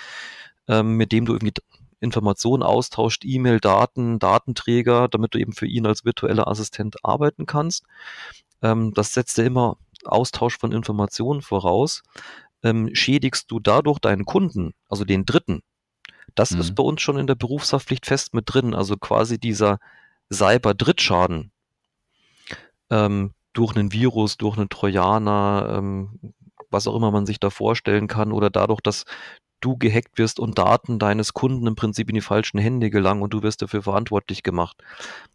[0.67, 1.53] ähm, mit dem du irgendwie
[1.99, 7.83] Informationen austauscht, E-Mail, Daten, Datenträger, damit du eben für ihn als virtueller Assistent arbeiten kannst.
[8.61, 12.03] Ähm, das setzt ja immer Austausch von Informationen voraus.
[12.63, 15.61] Ähm, schädigst du dadurch deinen Kunden, also den Dritten,
[16.35, 16.61] das mhm.
[16.61, 19.79] ist bei uns schon in der Berufshaftpflicht fest mit drin, also quasi dieser
[20.31, 21.51] Cyber-Drittschaden
[22.89, 26.33] ähm, durch einen Virus, durch einen Trojaner, ähm,
[26.69, 29.05] was auch immer man sich da vorstellen kann, oder dadurch, dass
[29.61, 33.33] du gehackt wirst und Daten deines Kunden im Prinzip in die falschen Hände gelangen und
[33.33, 34.77] du wirst dafür verantwortlich gemacht.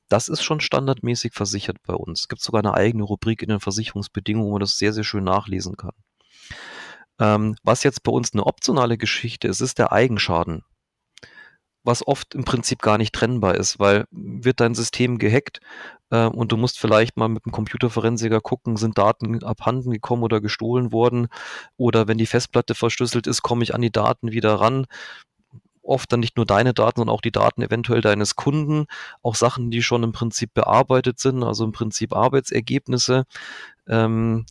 [0.09, 2.21] Das ist schon standardmäßig versichert bei uns.
[2.21, 5.25] Es gibt sogar eine eigene Rubrik in den Versicherungsbedingungen, wo man das sehr, sehr schön
[5.25, 5.95] nachlesen kann.
[7.19, 10.63] Ähm, was jetzt bei uns eine optionale Geschichte ist, ist der Eigenschaden
[11.85, 15.61] was oft im Prinzip gar nicht trennbar ist, weil wird dein System gehackt
[16.11, 20.41] äh, und du musst vielleicht mal mit dem Computerforensiker gucken, sind Daten abhanden gekommen oder
[20.41, 21.29] gestohlen worden
[21.77, 24.87] oder wenn die Festplatte verschlüsselt ist, komme ich an die Daten wieder ran.
[25.85, 28.87] Oft dann nicht nur deine Daten, sondern auch die Daten eventuell deines Kunden,
[29.23, 33.25] auch Sachen, die schon im Prinzip bearbeitet sind, also im Prinzip Arbeitsergebnisse.
[33.89, 34.47] Ähm,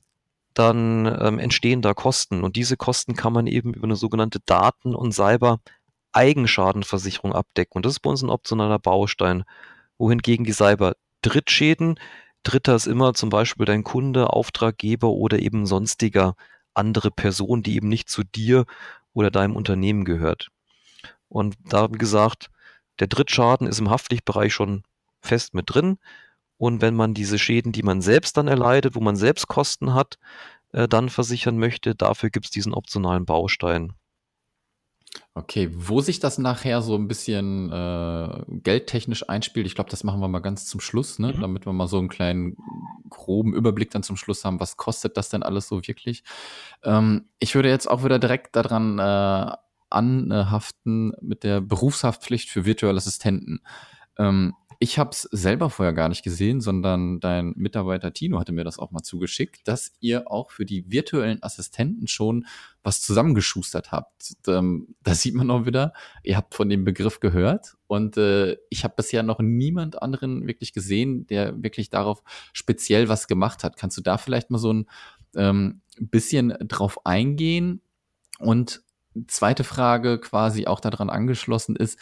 [0.53, 2.43] dann ähm, entstehen da Kosten.
[2.43, 5.59] Und diese Kosten kann man eben über eine sogenannte Daten- und Cyber-
[6.13, 7.77] Eigenschadenversicherung abdecken.
[7.77, 9.43] Und das ist bei uns ein optionaler Baustein.
[9.97, 11.99] Wohingegen die Cyber-Drittschäden,
[12.43, 16.35] Dritter ist immer zum Beispiel dein Kunde, Auftraggeber oder eben sonstiger
[16.73, 18.65] andere Person, die eben nicht zu dir
[19.13, 20.49] oder deinem Unternehmen gehört.
[21.29, 22.49] Und da, wie gesagt,
[22.99, 24.83] der Drittschaden ist im Haftpflichtbereich schon
[25.21, 25.97] fest mit drin.
[26.57, 30.17] Und wenn man diese Schäden, die man selbst dann erleidet, wo man selbst Kosten hat,
[30.73, 33.93] äh, dann versichern möchte, dafür gibt es diesen optionalen Baustein.
[35.33, 40.19] Okay, wo sich das nachher so ein bisschen äh, geldtechnisch einspielt, ich glaube, das machen
[40.19, 41.31] wir mal ganz zum Schluss, ne?
[41.31, 41.39] Mhm.
[41.39, 42.57] damit wir mal so einen kleinen
[43.09, 46.23] groben Überblick dann zum Schluss haben, was kostet das denn alles so wirklich.
[46.83, 49.55] Ähm, ich würde jetzt auch wieder direkt daran äh,
[49.89, 53.61] anhaften mit der Berufshaftpflicht für virtuelle Assistenten.
[54.17, 58.63] Ähm, ich habe es selber vorher gar nicht gesehen, sondern dein Mitarbeiter Tino hatte mir
[58.63, 62.47] das auch mal zugeschickt, dass ihr auch für die virtuellen Assistenten schon
[62.81, 64.33] was zusammengeschustert habt.
[64.47, 68.83] Ähm, da sieht man auch wieder, ihr habt von dem Begriff gehört und äh, ich
[68.83, 73.77] habe bisher noch niemand anderen wirklich gesehen, der wirklich darauf speziell was gemacht hat.
[73.77, 74.87] Kannst du da vielleicht mal so ein
[75.35, 77.81] ähm, bisschen drauf eingehen?
[78.39, 78.81] Und
[79.27, 81.99] zweite Frage quasi auch daran angeschlossen ist,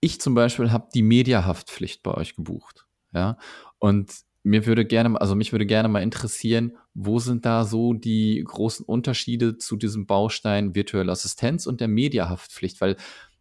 [0.00, 2.86] ich zum Beispiel habe die Mediahaftpflicht bei euch gebucht.
[3.12, 3.38] Ja.
[3.78, 8.42] Und mir würde gerne, also mich würde gerne mal interessieren, wo sind da so die
[8.42, 12.80] großen Unterschiede zu diesem Baustein virtuelle Assistenz und der Mediahaftpflicht?
[12.80, 12.96] Weil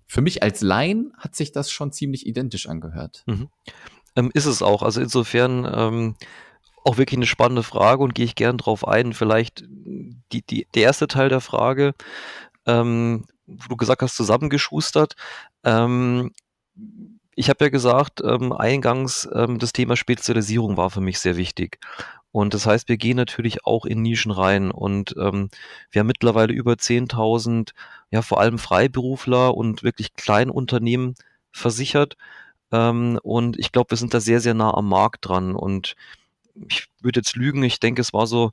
[0.07, 3.23] für mich als Laien hat sich das schon ziemlich identisch angehört.
[3.27, 3.49] Mhm.
[4.15, 4.83] Ähm, ist es auch.
[4.83, 6.15] Also insofern ähm,
[6.83, 9.13] auch wirklich eine spannende Frage und gehe ich gern drauf ein.
[9.13, 11.93] Vielleicht die, die, der erste Teil der Frage,
[12.65, 15.15] ähm, wo du gesagt hast, zusammengeschustert.
[15.63, 16.31] Ähm,
[17.35, 21.79] ich habe ja gesagt, ähm, eingangs, ähm, das Thema Spezialisierung war für mich sehr wichtig.
[22.31, 25.49] Und das heißt, wir gehen natürlich auch in Nischen rein und ähm,
[25.89, 27.71] wir haben mittlerweile über 10.000,
[28.11, 31.15] ja vor allem Freiberufler und wirklich Kleinunternehmen
[31.51, 32.17] versichert.
[32.71, 35.55] Ähm, und ich glaube, wir sind da sehr, sehr nah am Markt dran.
[35.55, 35.95] Und
[36.69, 38.51] ich würde jetzt lügen, ich denke, es war so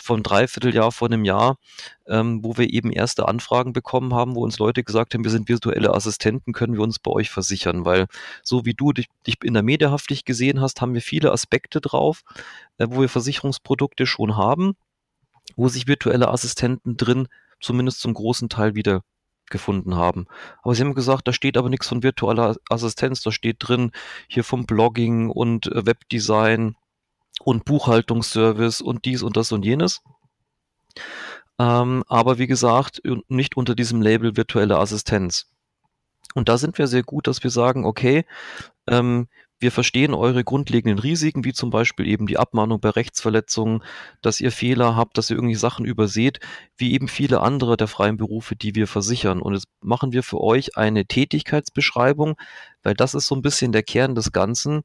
[0.00, 1.58] von Dreivierteljahr vor einem Jahr,
[2.06, 5.48] ähm, wo wir eben erste Anfragen bekommen haben, wo uns Leute gesagt haben, wir sind
[5.48, 8.06] virtuelle Assistenten, können wir uns bei euch versichern, weil
[8.42, 12.22] so wie du dich, dich in der Medienhaftpflicht gesehen hast, haben wir viele Aspekte drauf,
[12.78, 14.74] äh, wo wir Versicherungsprodukte schon haben,
[15.56, 17.28] wo sich virtuelle Assistenten drin
[17.60, 19.02] zumindest zum großen Teil wieder
[19.52, 20.26] gefunden haben.
[20.62, 23.92] Aber sie haben gesagt, da steht aber nichts von virtueller Assistenz, da steht drin
[24.26, 26.74] hier vom Blogging und äh, Webdesign
[27.44, 30.02] und Buchhaltungsservice und dies und das und jenes.
[31.58, 35.46] Ähm, aber wie gesagt, nicht unter diesem Label virtuelle Assistenz.
[36.34, 38.24] Und da sind wir sehr gut, dass wir sagen, okay,
[38.86, 39.28] ähm,
[39.62, 43.84] wir verstehen eure grundlegenden Risiken, wie zum Beispiel eben die Abmahnung bei Rechtsverletzungen,
[44.20, 46.40] dass ihr Fehler habt, dass ihr irgendwie Sachen überseht,
[46.76, 49.40] wie eben viele andere der freien Berufe, die wir versichern.
[49.40, 52.34] Und jetzt machen wir für euch eine Tätigkeitsbeschreibung,
[52.82, 54.82] weil das ist so ein bisschen der Kern des Ganzen.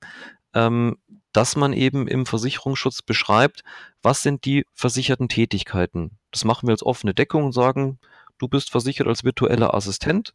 [0.53, 0.97] Ähm,
[1.37, 3.63] dass man eben im Versicherungsschutz beschreibt,
[4.01, 6.17] was sind die versicherten Tätigkeiten.
[6.31, 7.99] Das machen wir als offene Deckung und sagen,
[8.39, 10.33] du bist versichert als virtueller Assistent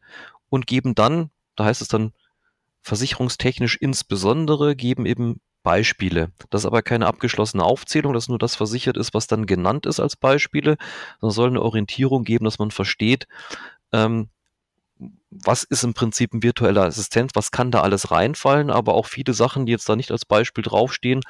[0.48, 2.12] und geben dann, da heißt es dann
[2.82, 6.30] versicherungstechnisch insbesondere, geben eben Beispiele.
[6.50, 9.98] Das ist aber keine abgeschlossene Aufzählung, dass nur das versichert ist, was dann genannt ist
[9.98, 10.76] als Beispiele,
[11.20, 13.26] sondern soll eine Orientierung geben, dass man versteht,
[13.92, 14.28] ähm,
[15.30, 19.34] was ist im Prinzip ein virtueller Assistent, was kann da alles reinfallen, aber auch viele
[19.34, 21.22] Sachen, die jetzt da nicht als Beispiel draufstehen,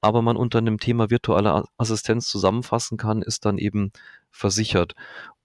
[0.00, 3.92] aber man unter einem Thema virtuelle Assistenz zusammenfassen kann, ist dann eben
[4.30, 4.94] versichert.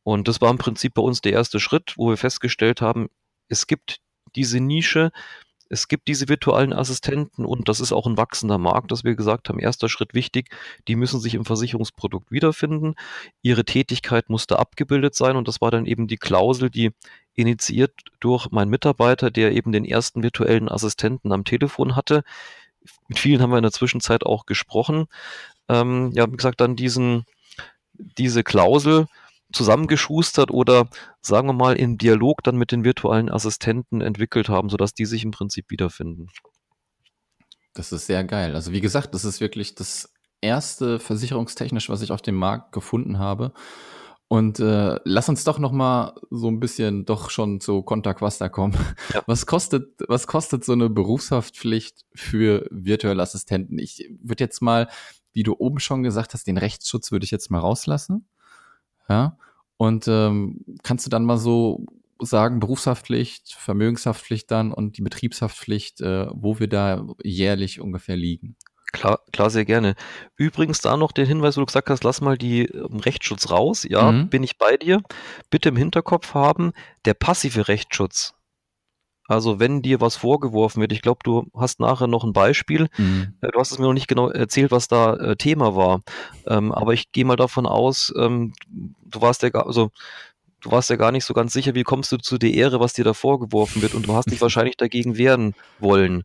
[0.03, 3.09] Und das war im Prinzip bei uns der erste Schritt, wo wir festgestellt haben,
[3.49, 3.97] es gibt
[4.35, 5.11] diese Nische,
[5.69, 9.49] es gibt diese virtuellen Assistenten und das ist auch ein wachsender Markt, dass wir gesagt
[9.49, 10.49] haben, erster Schritt wichtig,
[10.87, 12.95] die müssen sich im Versicherungsprodukt wiederfinden.
[13.41, 16.91] Ihre Tätigkeit musste abgebildet sein und das war dann eben die Klausel, die
[17.33, 22.23] initiiert durch meinen Mitarbeiter, der eben den ersten virtuellen Assistenten am Telefon hatte.
[23.07, 25.07] Mit vielen haben wir in der Zwischenzeit auch gesprochen.
[25.67, 27.25] Ähm, ja, wie gesagt, dann diesen,
[27.93, 29.07] diese Klausel
[29.51, 30.87] zusammengeschustert oder
[31.21, 35.23] sagen wir mal in Dialog dann mit den virtuellen Assistenten entwickelt haben, sodass die sich
[35.23, 36.27] im Prinzip wiederfinden.
[37.73, 38.55] Das ist sehr geil.
[38.55, 43.19] Also wie gesagt, das ist wirklich das erste versicherungstechnisch, was ich auf dem Markt gefunden
[43.19, 43.53] habe.
[44.27, 48.49] Und äh, lass uns doch noch mal so ein bisschen doch schon zu Conta Quasta
[48.49, 48.75] kommen.
[49.13, 49.21] Ja.
[49.27, 53.77] Was kostet was kostet so eine Berufshaftpflicht für virtuelle Assistenten?
[53.77, 54.89] Ich würde jetzt mal,
[55.31, 58.27] wie du oben schon gesagt hast, den Rechtsschutz würde ich jetzt mal rauslassen.
[59.09, 59.37] Ja.
[59.77, 61.85] Und ähm, kannst du dann mal so
[62.19, 68.55] sagen, Berufshaftpflicht, Vermögenshaftpflicht dann und die Betriebshaftpflicht, äh, wo wir da jährlich ungefähr liegen?
[68.93, 69.95] Klar, klar, sehr gerne.
[70.37, 73.85] Übrigens da noch den Hinweis, wo du gesagt hast, lass mal die ähm, Rechtsschutz raus.
[73.87, 74.29] Ja, mhm.
[74.29, 75.01] bin ich bei dir.
[75.49, 76.71] Bitte im Hinterkopf haben,
[77.03, 78.34] der passive Rechtsschutz.
[79.27, 82.87] Also wenn dir was vorgeworfen wird, ich glaube, du hast nachher noch ein Beispiel.
[82.97, 83.33] Mhm.
[83.41, 86.01] Äh, du hast es mir noch nicht genau erzählt, was da äh, Thema war.
[86.47, 89.91] Ähm, aber ich gehe mal davon aus, ähm, du warst ja, also
[90.65, 92.93] du warst ja gar nicht so ganz sicher, wie kommst du zu der Ehre, was
[92.93, 96.23] dir da vorgeworfen wird und du hast dich wahrscheinlich dagegen wehren wollen.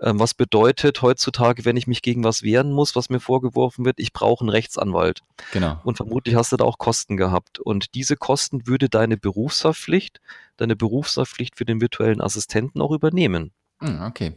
[0.00, 4.00] Ähm, was bedeutet heutzutage, wenn ich mich gegen was wehren muss, was mir vorgeworfen wird,
[4.00, 5.20] ich brauche einen Rechtsanwalt.
[5.52, 5.78] Genau.
[5.84, 7.58] Und vermutlich hast du da auch Kosten gehabt.
[7.60, 10.20] Und diese Kosten würde deine Berufshaftpflicht,
[10.56, 13.52] deine Berufshaftpflicht für den virtuellen Assistenten auch übernehmen.
[13.80, 14.34] Hm, okay.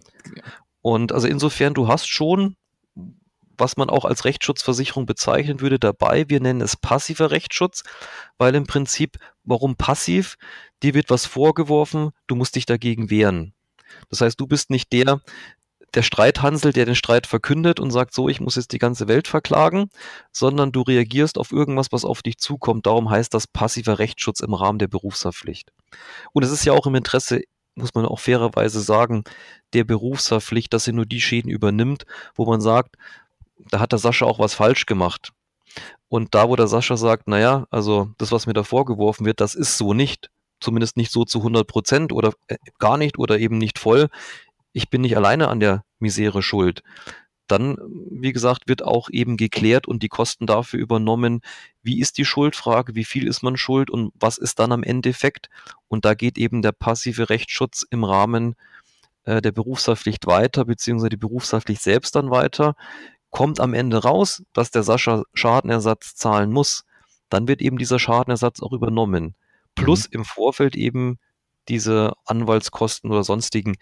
[0.82, 2.58] Und also insofern, du hast schon
[3.58, 6.26] was man auch als Rechtsschutzversicherung bezeichnen würde, dabei.
[6.28, 7.84] Wir nennen es passiver Rechtsschutz,
[8.38, 10.38] weil im Prinzip, warum passiv?
[10.84, 13.54] Dir wird was vorgeworfen, du musst dich dagegen wehren.
[14.10, 15.22] Das heißt, du bist nicht der,
[15.94, 19.28] der Streithansel, der den Streit verkündet und sagt, so, ich muss jetzt die ganze Welt
[19.28, 19.90] verklagen,
[20.32, 22.86] sondern du reagierst auf irgendwas, was auf dich zukommt.
[22.86, 25.72] Darum heißt das passiver Rechtsschutz im Rahmen der Berufshaftpflicht.
[26.34, 27.42] Und es ist ja auch im Interesse,
[27.76, 29.24] muss man auch fairerweise sagen,
[29.74, 32.96] der Berufshaftpflicht, dass sie nur die Schäden übernimmt, wo man sagt,
[33.58, 35.32] da hat der Sascha auch was falsch gemacht.
[36.08, 39.56] Und da, wo der Sascha sagt, naja, also das, was mir da vorgeworfen wird, das
[39.56, 40.30] ist so nicht.
[40.62, 44.08] Zumindest nicht so zu 100 Prozent oder äh, gar nicht oder eben nicht voll.
[44.72, 46.82] Ich bin nicht alleine an der Misere schuld.
[47.48, 47.78] Dann,
[48.10, 51.42] wie gesagt, wird auch eben geklärt und die Kosten dafür übernommen.
[51.84, 52.96] Wie ist die Schuldfrage?
[52.96, 53.90] Wie viel ist man schuld?
[53.90, 55.50] Und was ist dann am Endeffekt?
[55.88, 58.56] Und da geht eben der passive Rechtsschutz im Rahmen
[59.26, 62.76] äh, der Berufshaftpflicht weiter, beziehungsweise die Berufshaftpflicht selbst dann weiter
[63.36, 66.86] kommt am Ende raus, dass der Sascha Schadenersatz zahlen muss,
[67.28, 69.36] dann wird eben dieser Schadenersatz auch übernommen.
[69.76, 70.20] Plus mhm.
[70.20, 71.20] im Vorfeld eben
[71.68, 73.76] diese Anwaltskosten oder sonstigen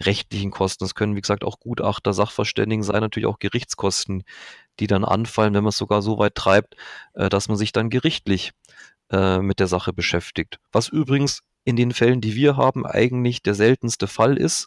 [0.00, 0.82] rechtlichen Kosten.
[0.82, 4.24] Das können, wie gesagt, auch Gutachter, Sachverständigen sein, natürlich auch Gerichtskosten,
[4.80, 6.74] die dann anfallen, wenn man es sogar so weit treibt,
[7.14, 8.54] äh, dass man sich dann gerichtlich
[9.12, 10.58] äh, mit der Sache beschäftigt.
[10.72, 14.66] Was übrigens in den Fällen, die wir haben, eigentlich der seltenste Fall ist.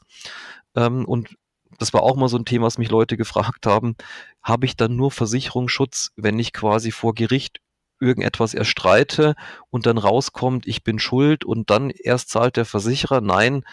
[0.77, 1.35] Ähm, und
[1.79, 3.95] das war auch mal so ein Thema, was mich Leute gefragt haben,
[4.43, 7.59] habe ich dann nur Versicherungsschutz, wenn ich quasi vor Gericht
[7.99, 9.35] irgendetwas erstreite
[9.69, 13.21] und dann rauskommt, ich bin schuld und dann erst zahlt der Versicherer?
[13.21, 13.63] Nein,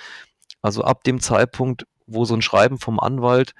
[0.62, 3.54] also ab dem Zeitpunkt, wo so ein Schreiben vom Anwalt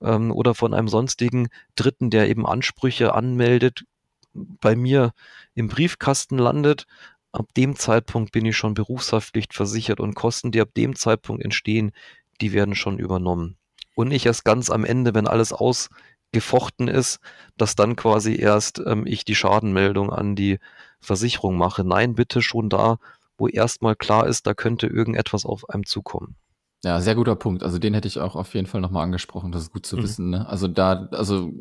[0.00, 3.84] ähm, oder von einem sonstigen Dritten, der eben Ansprüche anmeldet,
[4.32, 5.12] bei mir
[5.54, 6.86] im Briefkasten landet,
[7.32, 11.92] ab dem Zeitpunkt bin ich schon berufshaftpflicht versichert und Kosten, die ab dem Zeitpunkt entstehen,
[12.40, 13.56] die werden schon übernommen.
[13.96, 17.18] Und nicht erst ganz am Ende, wenn alles ausgefochten ist,
[17.56, 20.58] dass dann quasi erst ähm, ich die Schadenmeldung an die
[21.00, 21.82] Versicherung mache.
[21.82, 22.98] Nein, bitte schon da,
[23.38, 26.36] wo erstmal klar ist, da könnte irgendetwas auf einem zukommen.
[26.84, 27.62] Ja, sehr guter Punkt.
[27.62, 29.50] Also den hätte ich auch auf jeden Fall nochmal angesprochen.
[29.50, 30.02] Das ist gut zu mhm.
[30.02, 30.30] wissen.
[30.30, 30.46] Ne?
[30.46, 31.52] Also da, also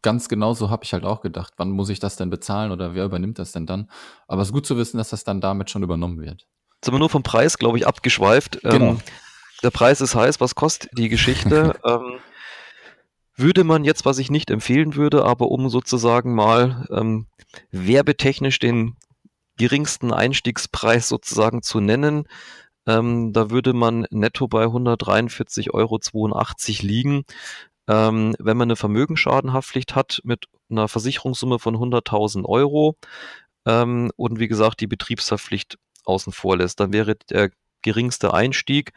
[0.00, 1.54] ganz genau so habe ich halt auch gedacht.
[1.56, 3.90] Wann muss ich das denn bezahlen oder wer übernimmt das denn dann?
[4.28, 6.46] Aber es ist gut zu wissen, dass das dann damit schon übernommen wird.
[6.76, 8.60] Jetzt sind wir nur vom Preis, glaube ich, abgeschweift.
[8.62, 8.90] Ähm, genau.
[8.92, 9.00] Ähm,
[9.62, 10.40] der Preis ist heiß.
[10.40, 11.78] Was kostet die Geschichte?
[11.84, 12.18] ähm,
[13.36, 17.26] würde man jetzt, was ich nicht empfehlen würde, aber um sozusagen mal ähm,
[17.70, 18.96] werbetechnisch den
[19.56, 22.24] geringsten Einstiegspreis sozusagen zu nennen.
[22.86, 25.98] Ähm, da würde man netto bei 143,82 Euro
[26.82, 27.24] liegen.
[27.88, 32.96] Ähm, wenn man eine Vermögensschadenhaftpflicht hat mit einer Versicherungssumme von 100.000 Euro
[33.66, 37.50] ähm, und wie gesagt die Betriebshaftpflicht außen vor lässt, dann wäre der
[37.82, 38.92] geringste Einstieg.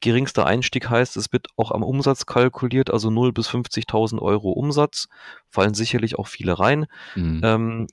[0.00, 5.08] Geringster Einstieg heißt, es wird auch am Umsatz kalkuliert, also 0 bis 50.000 Euro Umsatz,
[5.48, 6.86] fallen sicherlich auch viele rein.
[7.14, 7.40] Mhm.
[7.42, 7.86] Ähm,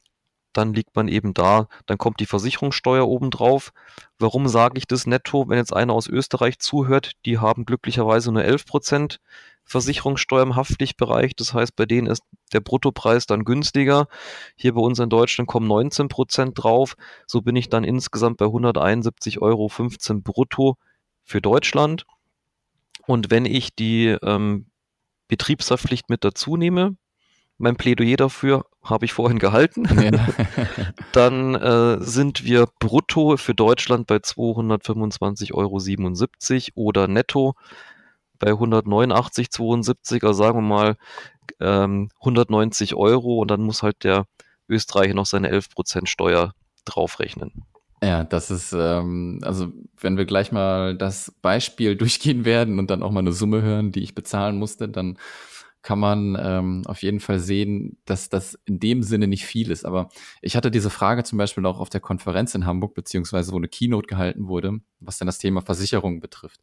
[0.53, 3.71] dann liegt man eben da, dann kommt die Versicherungssteuer obendrauf.
[4.19, 5.47] Warum sage ich das netto?
[5.47, 9.19] Wenn jetzt einer aus Österreich zuhört, die haben glücklicherweise nur 11 Prozent
[9.63, 11.35] Versicherungssteuer im Haftpflichtbereich.
[11.35, 14.07] Das heißt, bei denen ist der Bruttopreis dann günstiger.
[14.55, 16.95] Hier bei uns in Deutschland kommen 19 Prozent drauf.
[17.25, 19.69] So bin ich dann insgesamt bei 171,15 Euro
[20.21, 20.77] brutto
[21.23, 22.05] für Deutschland.
[23.07, 24.67] Und wenn ich die ähm,
[25.27, 26.95] Betriebshaftpflicht mit dazu nehme,
[27.57, 29.87] mein Plädoyer dafür habe ich vorhin gehalten.
[30.01, 30.27] Ja.
[31.11, 35.79] Dann äh, sind wir brutto für Deutschland bei 225,77 Euro
[36.75, 37.53] oder netto
[38.39, 40.97] bei 189,72, also sagen wir mal
[41.59, 44.25] ähm, 190 Euro und dann muss halt der
[44.67, 47.65] Österreicher noch seine 11% Steuer draufrechnen.
[48.03, 53.03] Ja, das ist, ähm, also wenn wir gleich mal das Beispiel durchgehen werden und dann
[53.03, 55.17] auch mal eine Summe hören, die ich bezahlen musste, dann
[55.83, 59.85] kann man ähm, auf jeden Fall sehen, dass das in dem Sinne nicht viel ist.
[59.85, 60.09] Aber
[60.41, 63.67] ich hatte diese Frage zum Beispiel auch auf der Konferenz in Hamburg, beziehungsweise wo eine
[63.67, 66.61] Keynote gehalten wurde, was denn das Thema Versicherung betrifft.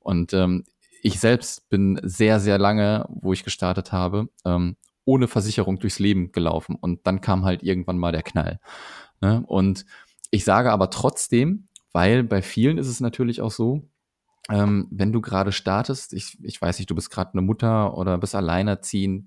[0.00, 0.64] Und ähm,
[1.02, 6.32] ich selbst bin sehr, sehr lange, wo ich gestartet habe, ähm, ohne Versicherung durchs Leben
[6.32, 6.76] gelaufen.
[6.80, 8.60] Und dann kam halt irgendwann mal der Knall.
[9.20, 9.42] Ne?
[9.46, 9.84] Und
[10.34, 13.88] ich sage aber trotzdem, weil bei vielen ist es natürlich auch so,
[14.50, 18.18] ähm, wenn du gerade startest, ich, ich weiß nicht, du bist gerade eine Mutter oder
[18.18, 19.26] bist alleinerziehend,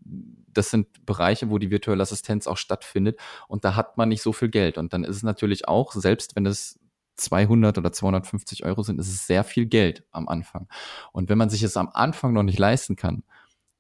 [0.53, 4.34] das sind Bereiche, wo die virtuelle Assistenz auch stattfindet und da hat man nicht so
[4.34, 4.78] viel Geld.
[4.78, 6.78] Und dann ist es natürlich auch, selbst wenn es
[7.16, 10.68] 200 oder 250 Euro sind, ist es sehr viel Geld am Anfang.
[11.14, 13.24] Und wenn man sich es am Anfang noch nicht leisten kann,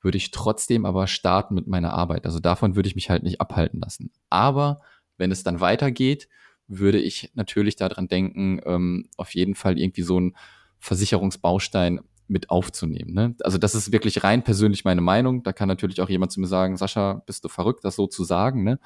[0.01, 2.25] würde ich trotzdem aber starten mit meiner Arbeit.
[2.25, 4.13] Also davon würde ich mich halt nicht abhalten lassen.
[4.29, 4.79] Aber
[5.17, 6.29] wenn es dann weitergeht,
[6.67, 10.35] würde ich natürlich daran denken, ähm, auf jeden Fall irgendwie so ein
[10.79, 13.13] Versicherungsbaustein mit aufzunehmen.
[13.13, 13.35] Ne?
[13.41, 15.43] Also das ist wirklich rein persönlich meine Meinung.
[15.43, 18.23] Da kann natürlich auch jemand zu mir sagen, Sascha, bist du verrückt, das so zu
[18.23, 18.63] sagen.
[18.63, 18.79] Ne?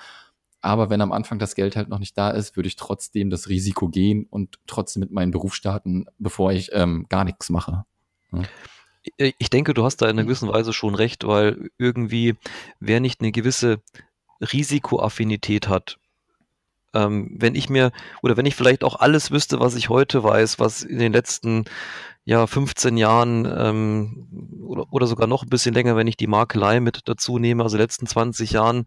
[0.62, 3.50] Aber wenn am Anfang das Geld halt noch nicht da ist, würde ich trotzdem das
[3.50, 7.84] Risiko gehen und trotzdem mit meinem Beruf starten, bevor ich ähm, gar nichts mache.
[8.32, 8.44] Ne?
[9.18, 12.36] Ich denke, du hast da in einer gewissen Weise schon recht, weil irgendwie,
[12.80, 13.82] wer nicht eine gewisse
[14.40, 15.98] Risikoaffinität hat,
[16.94, 20.60] ähm, wenn ich mir oder wenn ich vielleicht auch alles wüsste, was ich heute weiß,
[20.60, 21.66] was in den letzten
[22.24, 26.80] ja 15 Jahren ähm, oder, oder sogar noch ein bisschen länger, wenn ich die Makelei
[26.80, 28.86] mit dazu nehme, also letzten 20 Jahren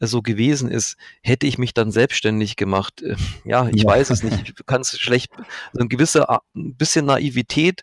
[0.00, 3.02] äh, so gewesen ist, hätte ich mich dann selbstständig gemacht.
[3.02, 3.88] Äh, ja, ich ja.
[3.90, 4.34] weiß es nicht.
[4.58, 5.32] Ich kann es schlecht.
[5.72, 7.82] Also ein gewisser ein bisschen Naivität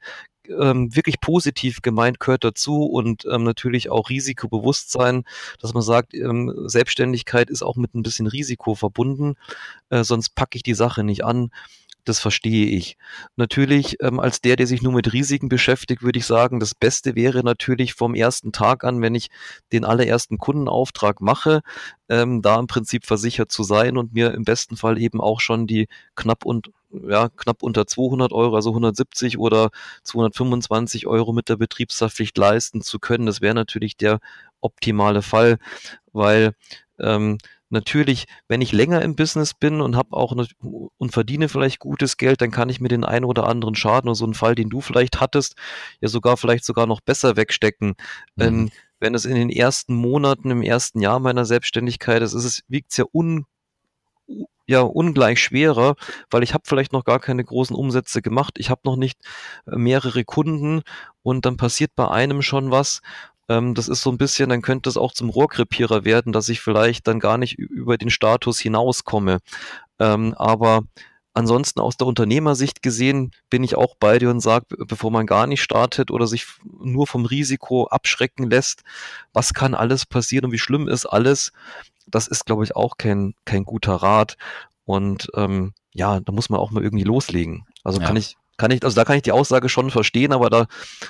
[0.49, 5.23] ähm, wirklich positiv gemeint gehört dazu und ähm, natürlich auch Risikobewusstsein,
[5.59, 9.35] dass man sagt, ähm, Selbstständigkeit ist auch mit ein bisschen Risiko verbunden,
[9.89, 11.51] äh, sonst packe ich die Sache nicht an.
[12.03, 12.97] Das verstehe ich.
[13.35, 17.15] Natürlich, ähm, als der, der sich nur mit Risiken beschäftigt, würde ich sagen, das Beste
[17.15, 19.29] wäre natürlich vom ersten Tag an, wenn ich
[19.71, 21.61] den allerersten Kundenauftrag mache,
[22.09, 25.67] ähm, da im Prinzip versichert zu sein und mir im besten Fall eben auch schon
[25.67, 26.71] die knapp und
[27.07, 29.71] ja, knapp unter 200 Euro, also 170 oder
[30.03, 33.25] 225 Euro mit der Betriebshaftpflicht leisten zu können.
[33.25, 34.19] Das wäre natürlich der
[34.59, 35.57] optimale Fall,
[36.11, 36.53] weil
[36.99, 37.37] ähm,
[37.69, 40.45] natürlich, wenn ich länger im Business bin und habe auch eine,
[40.97, 44.15] und verdiene vielleicht gutes Geld, dann kann ich mir den einen oder anderen Schaden oder
[44.15, 45.55] so einen Fall, den du vielleicht hattest,
[46.01, 47.95] ja sogar vielleicht sogar noch besser wegstecken.
[48.35, 48.43] Mhm.
[48.43, 48.69] Ähm,
[48.99, 52.91] wenn es in den ersten Monaten, im ersten Jahr meiner Selbstständigkeit ist, ist es wiegt
[52.91, 53.45] es ja un
[54.71, 55.95] ja ungleich schwerer,
[56.31, 59.19] weil ich habe vielleicht noch gar keine großen Umsätze gemacht, ich habe noch nicht
[59.67, 60.81] äh, mehrere Kunden
[61.21, 63.01] und dann passiert bei einem schon was
[63.49, 66.61] ähm, das ist so ein bisschen, dann könnte es auch zum Rohrkrepierer werden, dass ich
[66.61, 69.39] vielleicht dann gar nicht über den Status hinauskomme.
[69.99, 70.83] Ähm, aber
[71.33, 75.47] Ansonsten aus der Unternehmersicht gesehen bin ich auch bei dir und sage, bevor man gar
[75.47, 76.45] nicht startet oder sich
[76.83, 78.83] nur vom Risiko abschrecken lässt,
[79.31, 81.53] was kann alles passieren und wie schlimm ist alles,
[82.07, 84.37] das ist, glaube ich, auch kein, kein guter Rat.
[84.85, 87.65] Und ähm, ja, da muss man auch mal irgendwie loslegen.
[87.83, 88.07] Also ja.
[88.07, 90.67] kann ich, kann ich, also da kann ich die Aussage schon verstehen, aber da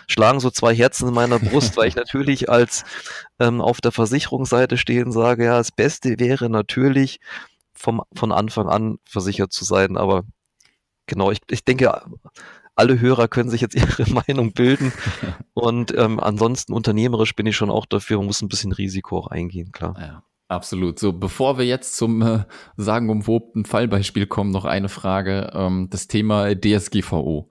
[0.07, 2.83] schlagen so zwei Herzen in meiner Brust, weil ich natürlich als
[3.39, 7.19] ähm, auf der Versicherungsseite stehe und sage, ja, das Beste wäre natürlich,
[7.73, 10.23] vom, von Anfang an versichert zu sein, aber
[11.07, 12.01] genau, ich, ich denke,
[12.75, 14.93] alle Hörer können sich jetzt ihre Meinung bilden.
[15.53, 19.27] Und ähm, ansonsten unternehmerisch bin ich schon auch dafür, man muss ein bisschen Risiko auch
[19.27, 19.95] eingehen, klar.
[19.99, 20.23] Ja.
[20.51, 20.99] Absolut.
[20.99, 22.43] So, bevor wir jetzt zum äh,
[22.75, 25.49] sagenumwobten Fallbeispiel kommen, noch eine Frage.
[25.53, 27.49] Ähm, das Thema DSGVO.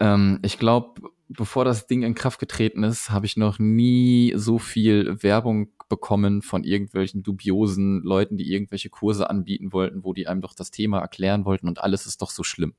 [0.00, 4.58] Ähm, ich glaube, bevor das Ding in Kraft getreten ist, habe ich noch nie so
[4.58, 10.40] viel Werbung bekommen von irgendwelchen dubiosen Leuten, die irgendwelche Kurse anbieten wollten, wo die einem
[10.40, 12.72] doch das Thema erklären wollten und alles ist doch so schlimm.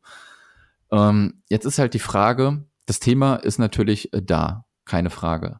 [0.92, 5.60] Ähm, jetzt ist halt die Frage, das Thema ist natürlich äh, da, keine Frage.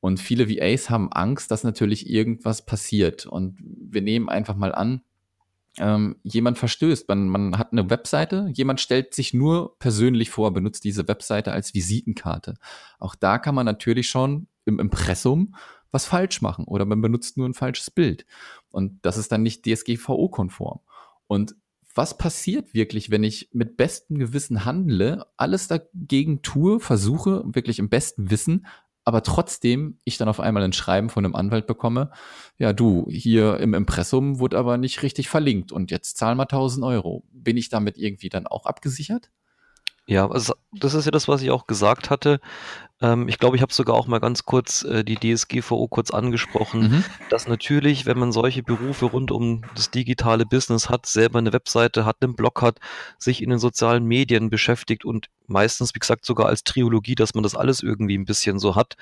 [0.00, 3.26] Und viele VAs haben Angst, dass natürlich irgendwas passiert.
[3.26, 5.02] Und wir nehmen einfach mal an,
[5.78, 7.08] ähm, jemand verstößt.
[7.08, 11.74] Man, man hat eine Webseite, jemand stellt sich nur persönlich vor, benutzt diese Webseite als
[11.74, 12.54] Visitenkarte.
[12.98, 15.54] Auch da kann man natürlich schon im Impressum
[15.92, 18.26] was falsch machen oder man benutzt nur ein falsches Bild.
[18.70, 20.80] Und das ist dann nicht DSGVO-konform.
[21.26, 21.56] Und
[21.94, 27.88] was passiert wirklich, wenn ich mit bestem Gewissen handle, alles dagegen tue, versuche, wirklich im
[27.88, 28.66] besten Wissen,
[29.06, 32.10] aber trotzdem ich dann auf einmal ein Schreiben von einem Anwalt bekomme,
[32.58, 36.84] ja du, hier im Impressum wurde aber nicht richtig verlinkt und jetzt zahl mal 1000
[36.84, 37.22] Euro.
[37.30, 39.30] Bin ich damit irgendwie dann auch abgesichert?
[40.08, 42.40] Ja, also das ist ja das, was ich auch gesagt hatte.
[43.02, 46.80] Ähm, ich glaube, ich habe sogar auch mal ganz kurz äh, die DSGVO kurz angesprochen,
[46.80, 47.04] mhm.
[47.28, 52.06] dass natürlich, wenn man solche Berufe rund um das digitale Business hat, selber eine Webseite
[52.06, 52.78] hat, einen Blog hat,
[53.18, 57.42] sich in den sozialen Medien beschäftigt und meistens, wie gesagt, sogar als Triologie, dass man
[57.42, 58.96] das alles irgendwie ein bisschen so hat.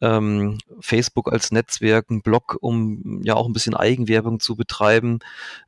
[0.00, 5.20] Ähm, Facebook als Netzwerk, ein Blog, um ja auch ein bisschen Eigenwerbung zu betreiben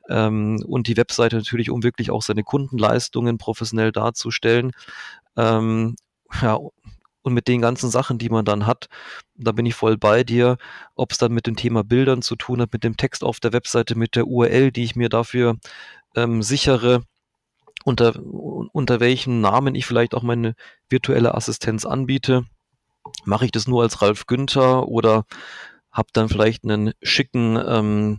[0.09, 4.71] ähm, und die Webseite natürlich, um wirklich auch seine Kundenleistungen professionell darzustellen.
[5.37, 5.95] Ähm,
[6.41, 6.59] ja,
[7.23, 8.87] und mit den ganzen Sachen, die man dann hat,
[9.35, 10.57] da bin ich voll bei dir,
[10.95, 13.53] ob es dann mit dem Thema Bildern zu tun hat, mit dem Text auf der
[13.53, 15.57] Webseite, mit der URL, die ich mir dafür
[16.15, 17.03] ähm, sichere,
[17.83, 20.55] unter, unter welchem Namen ich vielleicht auch meine
[20.89, 22.45] virtuelle Assistenz anbiete.
[23.25, 25.25] Mache ich das nur als Ralf Günther oder
[25.91, 28.17] habe dann vielleicht einen schicken ähm,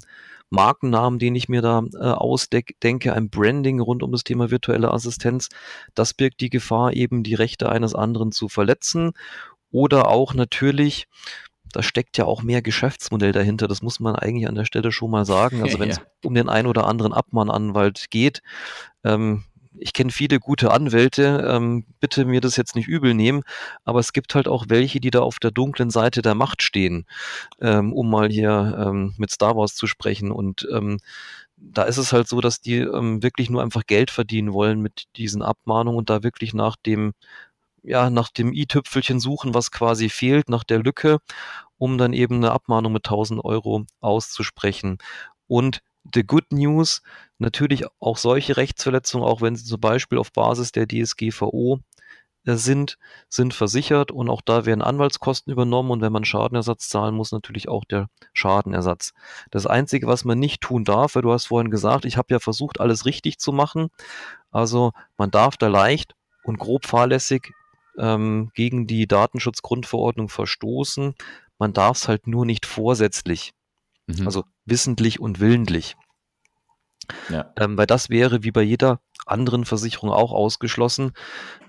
[0.53, 5.49] Markennamen, den ich mir da äh, ausdenke, ein Branding rund um das Thema virtuelle Assistenz,
[5.95, 9.13] das birgt die Gefahr, eben die Rechte eines anderen zu verletzen.
[9.71, 11.09] Oder auch natürlich,
[11.73, 13.67] da steckt ja auch mehr Geschäftsmodell dahinter.
[13.67, 15.63] Das muss man eigentlich an der Stelle schon mal sagen.
[15.63, 16.03] Also wenn es ja.
[16.23, 18.43] um den ein oder anderen Abmahnanwalt geht,
[19.05, 19.45] ähm,
[19.79, 23.43] ich kenne viele gute Anwälte, ähm, bitte mir das jetzt nicht übel nehmen,
[23.85, 27.07] aber es gibt halt auch welche, die da auf der dunklen Seite der Macht stehen,
[27.61, 30.31] ähm, um mal hier ähm, mit Star Wars zu sprechen.
[30.31, 30.99] Und ähm,
[31.57, 35.05] da ist es halt so, dass die ähm, wirklich nur einfach Geld verdienen wollen mit
[35.17, 37.13] diesen Abmahnungen und da wirklich nach dem
[37.85, 41.19] ja, nach dem i-Tüpfelchen suchen, was quasi fehlt, nach der Lücke,
[41.79, 44.99] um dann eben eine Abmahnung mit 1000 Euro auszusprechen.
[45.49, 45.83] Und
[46.15, 47.03] the good news,
[47.43, 51.81] natürlich auch solche Rechtsverletzungen, auch wenn sie zum Beispiel auf Basis der DSGVO
[52.45, 57.15] äh, sind, sind versichert und auch da werden Anwaltskosten übernommen und wenn man Schadenersatz zahlen
[57.15, 59.13] muss, natürlich auch der Schadenersatz.
[59.51, 62.39] Das Einzige, was man nicht tun darf, weil du hast vorhin gesagt, ich habe ja
[62.39, 63.91] versucht, alles richtig zu machen.
[64.51, 66.15] Also man darf da leicht
[66.45, 67.53] und grob fahrlässig
[67.99, 71.15] ähm, gegen die Datenschutzgrundverordnung verstoßen.
[71.59, 73.53] Man darf es halt nur nicht vorsätzlich.
[74.07, 74.27] Mhm.
[74.27, 75.97] Also wissentlich und willentlich.
[77.29, 77.53] Ja.
[77.59, 81.13] Ähm, weil das wäre wie bei jeder anderen Versicherung auch ausgeschlossen.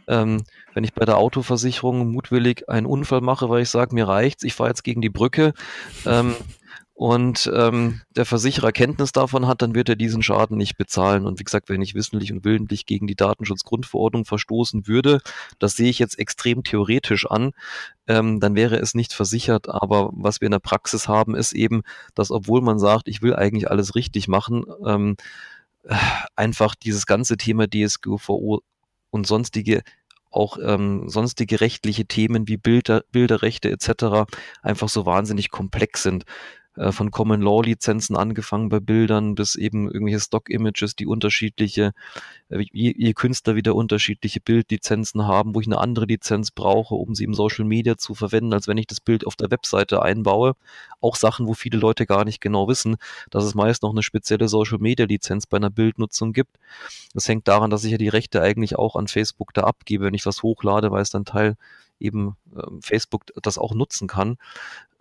[0.08, 4.44] Ähm, wenn ich bei der Autoversicherung mutwillig einen Unfall mache, weil ich sage, mir reicht's,
[4.44, 5.54] ich fahre jetzt gegen die Brücke
[6.06, 6.36] ähm,
[6.96, 11.26] und ähm, der Versicherer Kenntnis davon hat, dann wird er diesen Schaden nicht bezahlen.
[11.26, 15.20] Und wie gesagt, wenn ich wissentlich und willentlich gegen die Datenschutzgrundverordnung verstoßen würde,
[15.58, 17.52] das sehe ich jetzt extrem theoretisch an,
[18.08, 19.70] ähm, dann wäre es nicht versichert.
[19.70, 21.82] Aber was wir in der Praxis haben, ist eben,
[22.14, 25.18] dass obwohl man sagt, ich will eigentlich alles richtig machen, ähm,
[26.36, 28.62] einfach dieses ganze Thema DSGVO
[29.10, 29.82] und sonstige
[30.30, 34.32] auch ähm, sonstige rechtliche Themen wie Bilder, Bilderrechte etc.
[34.64, 36.26] einfach so wahnsinnig komplex sind.
[36.76, 41.94] Äh, von Common Law Lizenzen angefangen bei Bildern bis eben irgendwelche Stock Images, die unterschiedliche,
[42.50, 47.14] äh, je, je Künstler wieder unterschiedliche Bildlizenzen haben, wo ich eine andere Lizenz brauche, um
[47.14, 50.56] sie im Social Media zu verwenden, als wenn ich das Bild auf der Webseite einbaue.
[51.00, 52.96] Auch Sachen, wo viele Leute gar nicht genau wissen,
[53.30, 56.58] dass es meist noch eine spezielle Social Media Lizenz bei einer Bildnutzung gibt.
[57.14, 60.14] Das hängt daran, dass ich ja die Rechte eigentlich auch an Facebook da abgebe, wenn
[60.16, 61.56] ich was hochlade, weil es dann Teil
[62.04, 64.38] eben ähm, Facebook das auch nutzen kann.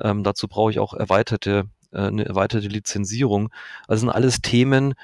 [0.01, 3.51] Ähm, dazu brauche ich auch erweiterte, äh, eine erweiterte Lizenzierung.
[3.87, 4.95] Also sind alles Themen,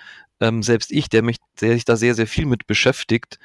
[0.40, 3.38] ähm, selbst ich, der mich, der sich da sehr, sehr viel mit beschäftigt,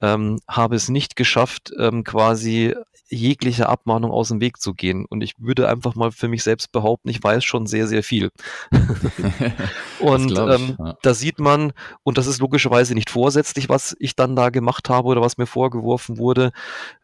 [0.00, 2.74] ähm, habe es nicht geschafft, ähm, quasi
[3.08, 5.06] jegliche Abmahnung aus dem Weg zu gehen.
[5.08, 8.30] Und ich würde einfach mal für mich selbst behaupten, ich weiß schon sehr, sehr viel.
[10.00, 10.98] und ich, ähm, ja.
[11.02, 11.72] da sieht man,
[12.02, 15.46] und das ist logischerweise nicht vorsätzlich, was ich dann da gemacht habe oder was mir
[15.46, 16.52] vorgeworfen wurde.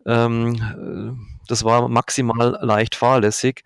[0.05, 3.63] Ähm, äh, das war maximal leicht fahrlässig.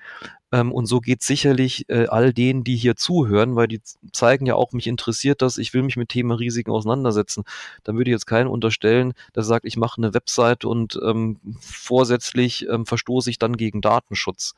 [0.52, 3.80] Ähm, und so geht sicherlich äh, all denen, die hier zuhören, weil die
[4.12, 7.44] zeigen ja auch, mich interessiert das, ich will mich mit Thema Risiken auseinandersetzen.
[7.82, 12.68] Dann würde ich jetzt keinen unterstellen, der sagt, ich mache eine Website und ähm, vorsätzlich
[12.68, 14.54] ähm, verstoße ich dann gegen Datenschutz.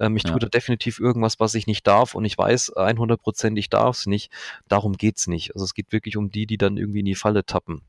[0.00, 0.30] Ähm, ich ja.
[0.30, 3.98] tue da definitiv irgendwas, was ich nicht darf und ich weiß 100 Prozent, ich darf
[3.98, 4.32] es nicht.
[4.68, 5.54] Darum geht's nicht.
[5.54, 7.82] Also es geht wirklich um die, die dann irgendwie in die Falle tappen.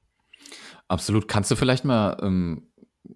[0.88, 1.28] Absolut.
[1.28, 2.68] Kannst du vielleicht mal ähm,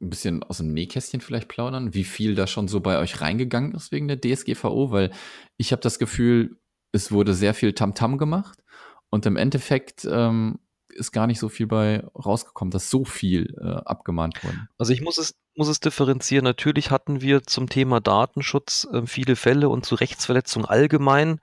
[0.02, 3.74] ein bisschen aus dem Nähkästchen vielleicht plaudern, wie viel da schon so bei euch reingegangen
[3.74, 4.92] ist wegen der DSGVO?
[4.92, 5.12] Weil
[5.58, 6.58] ich habe das Gefühl,
[6.92, 8.64] es wurde sehr viel Tamtam -Tam gemacht
[9.10, 10.60] und im Endeffekt ähm,
[10.98, 14.68] ist gar nicht so viel bei rausgekommen, dass so viel äh, abgemahnt wurde.
[14.78, 16.44] Also ich muss es, muss es differenzieren.
[16.44, 21.40] Natürlich hatten wir zum Thema Datenschutz äh, viele Fälle und zu Rechtsverletzungen allgemein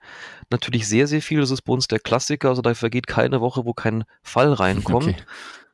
[0.49, 1.39] natürlich sehr, sehr viel.
[1.39, 2.49] Das ist bei uns der Klassiker.
[2.49, 5.05] Also da vergeht keine Woche, wo kein Fall reinkommt.
[5.15, 5.23] Okay.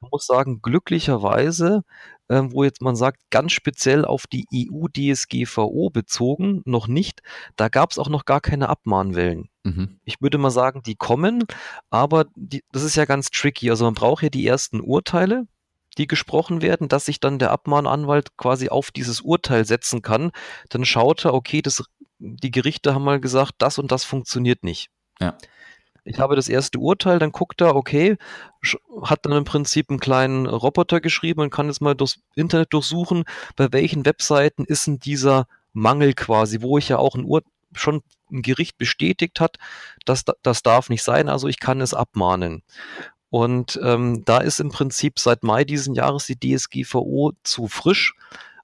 [0.02, 1.84] Man muss sagen, glücklicherweise
[2.32, 7.22] ähm, wo jetzt man sagt, ganz speziell auf die EU-DSGVO bezogen, noch nicht.
[7.58, 9.50] Da gab es auch noch gar keine Abmahnwellen.
[9.64, 10.00] Mhm.
[10.06, 11.44] Ich würde mal sagen, die kommen,
[11.90, 13.70] aber die, das ist ja ganz tricky.
[13.70, 15.46] Also man braucht ja die ersten Urteile,
[15.98, 20.32] die gesprochen werden, dass sich dann der Abmahnanwalt quasi auf dieses Urteil setzen kann.
[20.70, 21.84] Dann schaut er, okay, das,
[22.18, 24.90] die Gerichte haben mal gesagt, das und das funktioniert nicht.
[25.20, 25.38] Ja.
[26.04, 28.18] Ich habe das erste Urteil, dann guckt er, okay,
[29.04, 33.24] hat dann im Prinzip einen kleinen Roboter geschrieben und kann jetzt mal durchs Internet durchsuchen,
[33.56, 37.44] bei welchen Webseiten ist denn dieser Mangel quasi, wo ich ja auch ein Ur
[37.74, 39.58] schon ein Gericht bestätigt hat,
[40.06, 42.64] dass das darf nicht sein, also ich kann es abmahnen.
[43.30, 48.14] Und ähm, da ist im Prinzip seit Mai diesen Jahres die DSGVO zu frisch,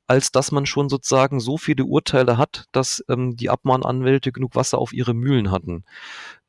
[0.07, 4.77] als dass man schon sozusagen so viele Urteile hat, dass ähm, die Abmahnanwälte genug Wasser
[4.77, 5.85] auf ihre Mühlen hatten.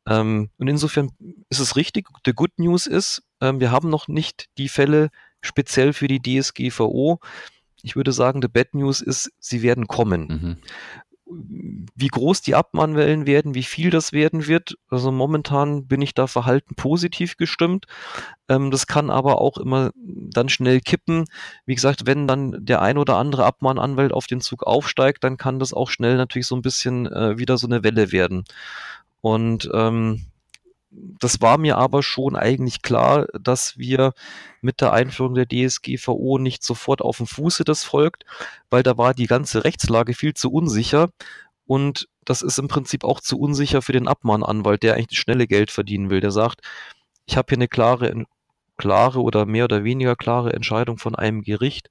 [0.09, 1.11] Ähm, und insofern
[1.49, 2.09] ist es richtig.
[2.25, 7.21] The Good News ist, ähm, wir haben noch nicht die Fälle speziell für die DSGVO.
[7.83, 10.27] Ich würde sagen, the Bad News ist, sie werden kommen.
[10.29, 10.57] Mhm
[11.31, 14.77] wie groß die Abmahnwellen werden, wie viel das werden wird.
[14.89, 17.87] Also momentan bin ich da verhalten positiv gestimmt.
[18.49, 21.25] Ähm, das kann aber auch immer dann schnell kippen.
[21.67, 25.59] Wie gesagt, wenn dann der ein oder andere Abmahnanwalt auf den Zug aufsteigt, dann kann
[25.59, 28.45] das auch schnell natürlich so ein bisschen äh, wieder so eine Welle werden.
[29.21, 30.27] Und ähm,
[30.91, 34.13] das war mir aber schon eigentlich klar, dass wir
[34.61, 38.25] mit der Einführung der DSGVO nicht sofort auf dem Fuße das folgt,
[38.71, 41.11] weil da war die ganze Rechtslage viel zu unsicher
[41.67, 45.71] und das ist im Prinzip auch zu unsicher für den Abmahnanwalt, der eigentlich schnelle Geld
[45.71, 46.21] verdienen will.
[46.21, 46.61] Der sagt,
[47.27, 48.25] ich habe hier eine klare,
[48.77, 51.91] klare oder mehr oder weniger klare Entscheidung von einem Gericht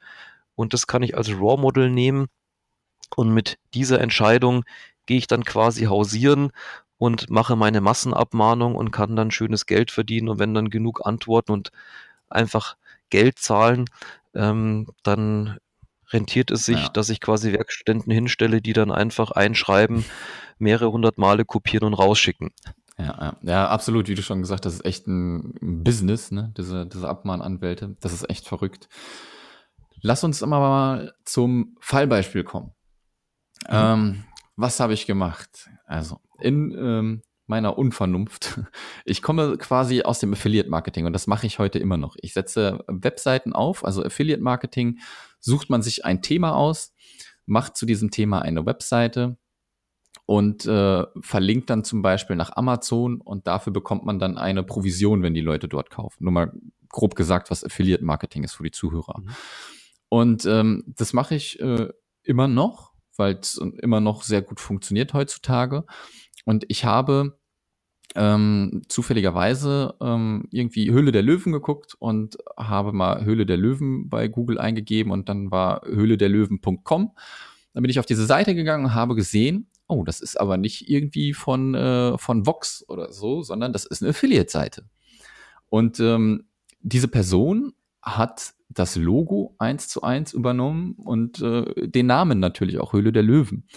[0.55, 2.27] und das kann ich als Raw-Model nehmen
[3.15, 4.63] und mit dieser Entscheidung
[5.05, 6.51] gehe ich dann quasi hausieren
[6.97, 10.29] und mache meine Massenabmahnung und kann dann schönes Geld verdienen.
[10.29, 11.71] Und wenn dann genug antworten und
[12.29, 12.75] einfach
[13.09, 13.85] Geld zahlen,
[14.33, 15.59] ähm, dann
[16.09, 16.89] rentiert es sich, ja.
[16.89, 20.05] dass ich quasi Werkstätten hinstelle, die dann einfach einschreiben,
[20.57, 22.51] mehrere hundert Male kopieren und rausschicken.
[22.97, 26.51] Ja, ja, absolut, wie du schon gesagt hast, das ist echt ein Business, ne?
[26.57, 27.95] diese, diese Abmahnanwälte.
[27.99, 28.89] Das ist echt verrückt.
[30.01, 32.73] Lass uns immer mal zum Fallbeispiel kommen.
[33.67, 33.69] Mhm.
[33.69, 34.23] Ähm,
[34.57, 35.69] was habe ich gemacht?
[35.85, 38.59] Also, in ähm, meiner Unvernunft.
[39.05, 42.17] Ich komme quasi aus dem Affiliate-Marketing und das mache ich heute immer noch.
[42.19, 44.99] Ich setze Webseiten auf, also Affiliate-Marketing,
[45.39, 46.93] sucht man sich ein Thema aus,
[47.45, 49.37] macht zu diesem Thema eine Webseite
[50.25, 55.23] und äh, verlinkt dann zum Beispiel nach Amazon und dafür bekommt man dann eine Provision,
[55.23, 56.25] wenn die Leute dort kaufen.
[56.25, 56.51] Nur mal
[56.89, 59.21] grob gesagt, was Affiliate Marketing ist für die Zuhörer.
[59.21, 59.29] Mhm.
[60.09, 61.87] Und ähm, das mache ich äh,
[62.23, 62.86] immer noch,
[63.17, 65.85] weil es immer noch sehr gut funktioniert heutzutage.
[66.45, 67.37] Und ich habe
[68.15, 74.27] ähm, zufälligerweise ähm, irgendwie Höhle der Löwen geguckt und habe mal Höhle der Löwen bei
[74.27, 77.11] Google eingegeben und dann war höhle der Löwen.com.
[77.73, 80.89] Dann bin ich auf diese Seite gegangen und habe gesehen, oh, das ist aber nicht
[80.89, 84.85] irgendwie von, äh, von Vox oder so, sondern das ist eine Affiliate-Seite.
[85.69, 86.47] Und ähm,
[86.81, 87.73] diese Person
[88.15, 93.23] hat das Logo eins zu eins übernommen und äh, den Namen natürlich auch Höhle der
[93.23, 93.67] Löwen.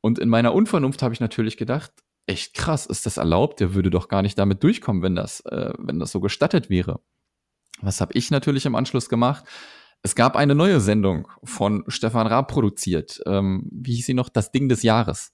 [0.00, 1.92] Und in meiner Unvernunft habe ich natürlich gedacht,
[2.26, 3.60] echt krass, ist das erlaubt?
[3.60, 7.00] Der würde doch gar nicht damit durchkommen, wenn das, äh, wenn das so gestattet wäre.
[7.80, 9.44] Was habe ich natürlich im Anschluss gemacht?
[10.02, 13.20] Es gab eine neue Sendung von Stefan Raab produziert.
[13.26, 14.28] Ähm, wie hieß sie noch?
[14.28, 15.32] Das Ding des Jahres.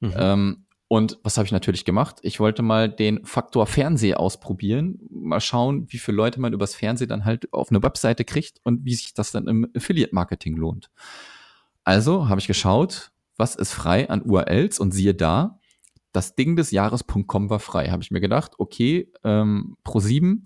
[0.00, 0.14] Mhm.
[0.16, 2.18] Ähm, und was habe ich natürlich gemacht?
[2.22, 7.08] Ich wollte mal den Faktor Fernseh ausprobieren, mal schauen, wie viele Leute man übers Fernsehen
[7.08, 10.90] dann halt auf eine Webseite kriegt und wie sich das dann im Affiliate-Marketing lohnt.
[11.82, 15.58] Also habe ich geschaut, was ist frei an URLs und siehe da,
[16.12, 17.90] das Ding des Jahres.com war frei.
[17.90, 20.44] Habe ich mir gedacht, okay, ähm, Pro7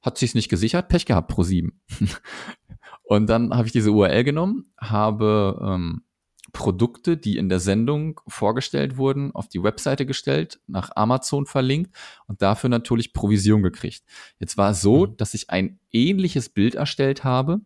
[0.00, 1.72] hat sich's nicht gesichert, Pech gehabt, Pro7.
[3.04, 6.03] und dann habe ich diese URL genommen, habe ähm,
[6.54, 11.94] Produkte, die in der Sendung vorgestellt wurden, auf die Webseite gestellt, nach Amazon verlinkt
[12.26, 14.04] und dafür natürlich Provision gekriegt.
[14.38, 15.16] Jetzt war es so, mhm.
[15.18, 17.60] dass ich ein ähnliches Bild erstellt habe,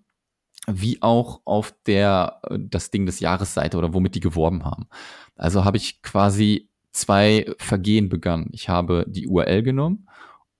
[0.67, 4.89] wie auch auf der äh, das Ding des Jahresseite oder womit die geworben haben.
[5.37, 8.49] Also habe ich quasi zwei Vergehen begangen.
[8.53, 10.09] Ich habe die URL genommen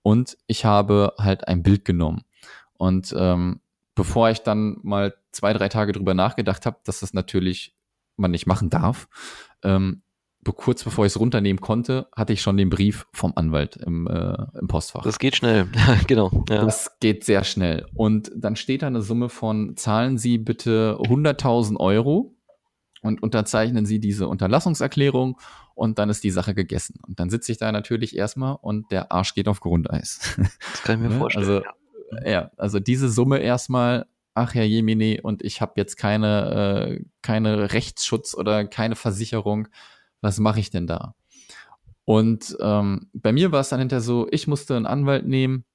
[0.03, 2.21] und ich habe halt ein Bild genommen.
[2.77, 3.59] Und ähm,
[3.95, 7.75] bevor ich dann mal zwei, drei Tage drüber nachgedacht habe, dass das natürlich
[8.19, 9.07] man nicht machen darf.
[9.63, 10.03] Ähm,
[10.55, 14.35] kurz bevor ich es runternehmen konnte, hatte ich schon den Brief vom Anwalt im, äh,
[14.59, 15.03] im Postfach.
[15.03, 15.67] Das geht schnell,
[16.07, 16.31] genau.
[16.49, 16.65] Ja.
[16.65, 17.85] Das geht sehr schnell.
[17.93, 22.35] Und dann steht da eine Summe von, zahlen Sie bitte 100.000 Euro
[23.01, 25.39] und unterzeichnen Sie diese Unterlassungserklärung
[25.75, 26.99] und dann ist die Sache gegessen.
[27.05, 30.37] Und dann sitze ich da natürlich erstmal und der Arsch geht auf Grundeis.
[30.71, 31.19] Das kann ich mir ne?
[31.19, 31.47] vorstellen.
[31.47, 34.07] Also, ja, also diese Summe erstmal
[34.39, 39.67] ach ja Jemini, und ich habe jetzt keine, äh, keine Rechtsschutz oder keine Versicherung,
[40.21, 41.13] was mache ich denn da?
[42.05, 45.65] Und ähm, bei mir war es dann hinterher so, ich musste einen Anwalt nehmen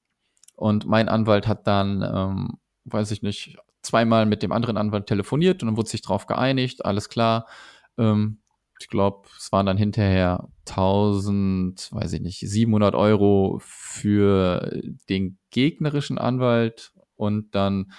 [0.56, 5.62] und mein Anwalt hat dann, ähm, weiß ich nicht, zweimal mit dem anderen Anwalt telefoniert
[5.62, 7.46] und dann wurde sich drauf geeinigt, alles klar.
[7.98, 8.38] Ähm,
[8.80, 16.18] ich glaube, es waren dann hinterher 1000, weiß ich nicht, 700 Euro für den gegnerischen
[16.18, 17.92] Anwalt und dann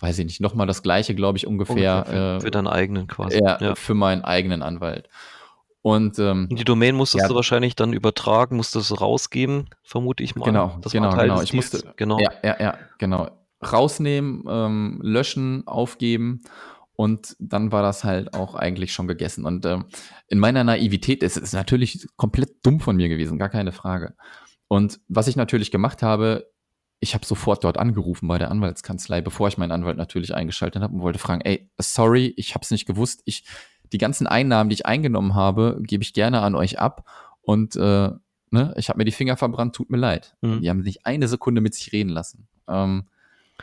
[0.00, 1.98] weiß ich nicht, nochmal das gleiche, glaube ich, ungefähr.
[1.98, 3.38] ungefähr für, für, deinen eigenen quasi.
[3.42, 5.08] Ja, ja, für meinen eigenen Anwalt.
[5.82, 10.36] Und ähm, die Domain musstest ja, du wahrscheinlich dann übertragen, musstest du rausgeben, vermute ich
[10.36, 10.44] mal.
[10.44, 11.40] Genau, das genau, genau.
[11.40, 12.18] Ich musste, genau.
[12.18, 13.30] Ja, ja, ja, genau.
[13.62, 16.42] Rausnehmen, ähm, löschen, aufgeben
[17.00, 19.46] und dann war das halt auch eigentlich schon gegessen.
[19.46, 19.86] Und ähm,
[20.28, 24.14] in meiner Naivität, es ist natürlich komplett dumm von mir gewesen, gar keine Frage.
[24.68, 26.50] Und was ich natürlich gemacht habe,
[27.00, 30.94] ich habe sofort dort angerufen bei der Anwaltskanzlei, bevor ich meinen Anwalt natürlich eingeschaltet habe
[30.94, 33.22] und wollte fragen, ey, sorry, ich habe es nicht gewusst.
[33.24, 33.44] Ich
[33.92, 37.08] die ganzen Einnahmen, die ich eingenommen habe, gebe ich gerne an euch ab
[37.42, 38.10] und äh,
[38.50, 40.36] ne, ich habe mir die Finger verbrannt, tut mir leid.
[40.42, 40.60] Mhm.
[40.60, 42.46] Die haben nicht eine Sekunde mit sich reden lassen.
[42.68, 43.08] Ähm,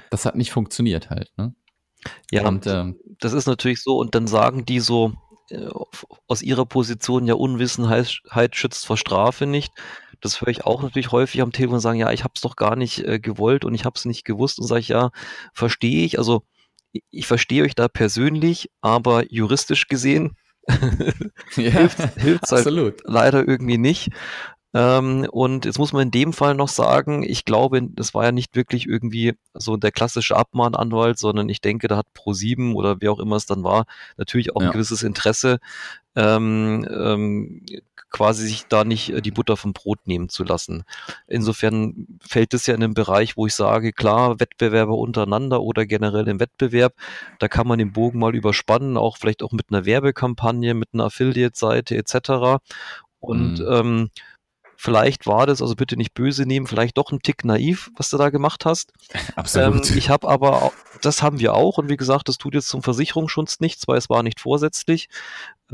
[0.10, 1.32] das hat nicht funktioniert halt.
[1.38, 1.54] Ne?
[2.32, 3.98] Ja, und ähm, das ist natürlich so.
[3.98, 5.14] Und dann sagen die so
[5.50, 5.68] äh,
[6.28, 9.74] aus ihrer Position ja Unwissenheit schützt vor Strafe nicht.
[10.22, 12.76] Das höre ich auch natürlich häufig am Telefon sagen, ja, ich habe es doch gar
[12.76, 14.60] nicht äh, gewollt und ich habe es nicht gewusst.
[14.60, 15.12] Und sage ich, ja,
[15.54, 16.18] verstehe ich.
[16.18, 16.44] Also
[17.10, 20.36] ich, verstehe euch da persönlich, aber juristisch gesehen
[21.50, 22.00] hilft
[22.44, 24.10] es halt leider irgendwie nicht.
[24.74, 28.32] Ähm, und jetzt muss man in dem Fall noch sagen, ich glaube, das war ja
[28.32, 33.12] nicht wirklich irgendwie so der klassische Abmahnanwalt, sondern ich denke, da hat Pro7 oder wer
[33.12, 33.86] auch immer es dann war,
[34.18, 34.68] natürlich auch ja.
[34.68, 35.60] ein gewisses Interesse,
[36.16, 37.66] ähm, ähm,
[38.10, 40.84] quasi sich da nicht äh, die Butter vom Brot nehmen zu lassen.
[41.28, 46.28] Insofern fällt es ja in den Bereich, wo ich sage, klar, Wettbewerber untereinander oder generell
[46.28, 46.94] im Wettbewerb,
[47.40, 51.06] da kann man den Bogen mal überspannen, auch vielleicht auch mit einer Werbekampagne, mit einer
[51.06, 52.62] Affiliate-Seite etc.
[53.20, 53.68] Und mhm.
[53.70, 54.10] ähm,
[54.80, 58.18] Vielleicht war das, also bitte nicht böse nehmen, vielleicht doch ein Tick naiv, was du
[58.18, 58.94] da gemacht hast.
[59.36, 59.90] Absolut.
[59.90, 60.72] Ähm, ich habe aber,
[61.02, 64.08] das haben wir auch und wie gesagt, das tut jetzt zum Versicherungsschutz nichts, weil es
[64.08, 65.10] war nicht vorsätzlich.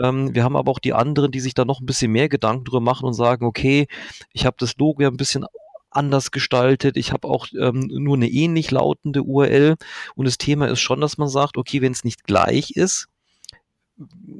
[0.01, 2.64] Ähm, wir haben aber auch die anderen, die sich da noch ein bisschen mehr Gedanken
[2.64, 3.88] drüber machen und sagen, okay,
[4.32, 5.45] ich habe das Logo ja ein bisschen
[5.91, 6.95] anders gestaltet.
[6.95, 9.76] Ich habe auch ähm, nur eine ähnlich lautende URL.
[10.16, 13.10] Und das Thema ist schon, dass man sagt, okay, wenn es nicht gleich ist,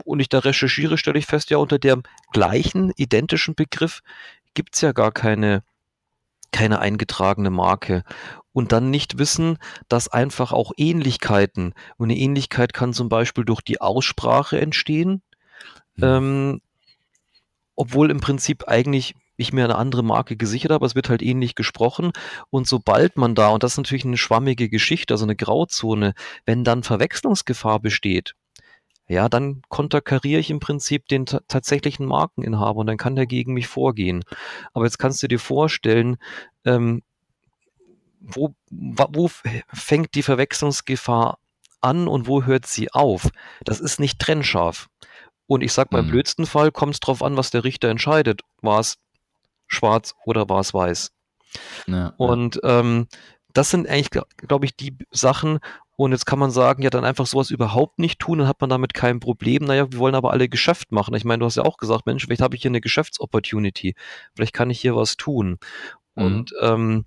[0.04, 4.02] und ich da recherchiere, stelle ich fest, ja, unter dem gleichen, identischen Begriff
[4.54, 5.64] gibt es ja gar keine,
[6.52, 8.04] keine eingetragene Marke.
[8.52, 9.58] Und dann nicht wissen,
[9.90, 15.24] dass einfach auch Ähnlichkeiten, und eine Ähnlichkeit kann zum Beispiel durch die Aussprache entstehen,
[15.96, 16.04] mhm.
[16.04, 16.62] ähm,
[17.76, 21.56] obwohl im Prinzip eigentlich ich mir eine andere Marke gesichert habe, es wird halt ähnlich
[21.56, 22.12] gesprochen.
[22.52, 26.14] Und sobald man da, und das ist natürlich eine schwammige Geschichte, also eine Grauzone,
[26.46, 28.36] wenn dann Verwechslungsgefahr besteht,
[29.08, 33.68] ja, dann konterkariere ich im Prinzip den tatsächlichen Markeninhaber und dann kann der gegen mich
[33.68, 34.24] vorgehen.
[34.74, 36.18] Aber jetzt kannst du dir vorstellen,
[36.66, 37.04] ähm,
[38.20, 39.30] wo, wo
[39.74, 41.38] fängt die Verwechslungsgefahr
[41.82, 43.30] an und wo hört sie auf?
[43.66, 44.88] Das ist nicht trennscharf.
[45.46, 46.12] Und ich sag, beim mhm.
[46.12, 48.42] blödsten Fall kommt es drauf an, was der Richter entscheidet.
[48.62, 48.98] War es
[49.68, 51.12] schwarz oder war es weiß?
[51.88, 53.08] Ja, und ähm,
[53.54, 55.60] das sind eigentlich, glaube ich, die Sachen,
[55.96, 58.70] und jetzt kann man sagen, ja, dann einfach sowas überhaupt nicht tun, dann hat man
[58.70, 59.64] damit kein Problem.
[59.64, 61.14] Naja, wir wollen aber alle Geschäft machen.
[61.14, 63.96] Ich meine, du hast ja auch gesagt, Mensch, vielleicht habe ich hier eine Geschäftsopportunity.
[64.36, 65.60] Vielleicht kann ich hier was tun.
[66.16, 66.24] Mhm.
[66.24, 67.06] Und, ähm,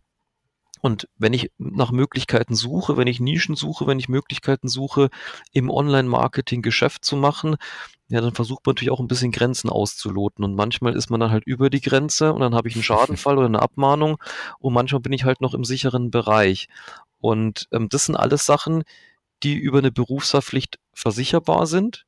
[0.82, 5.09] und wenn ich nach Möglichkeiten suche, wenn ich Nischen suche, wenn ich Möglichkeiten suche,
[5.53, 7.57] im Online-Marketing Geschäft zu machen,
[8.09, 10.45] ja, dann versucht man natürlich auch ein bisschen Grenzen auszuloten.
[10.45, 13.37] Und manchmal ist man dann halt über die Grenze und dann habe ich einen Schadenfall
[13.37, 14.18] oder eine Abmahnung
[14.61, 16.68] und manchmal bin ich halt noch im sicheren Bereich.
[17.21, 18.85] Und ähm, das sind alles Sachen,
[19.43, 22.07] die über eine Berufshaftpflicht versicherbar sind.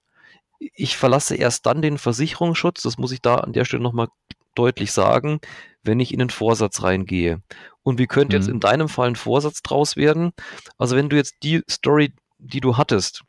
[0.59, 4.09] Ich verlasse erst dann den Versicherungsschutz, das muss ich da an der Stelle nochmal
[4.55, 5.41] deutlich sagen,
[5.83, 7.41] wenn ich in den Vorsatz reingehe.
[7.83, 8.43] Und wie könnte mhm.
[8.43, 10.33] jetzt in deinem Fall ein Vorsatz draus werden?
[10.77, 13.23] Also wenn du jetzt die Story, die du hattest,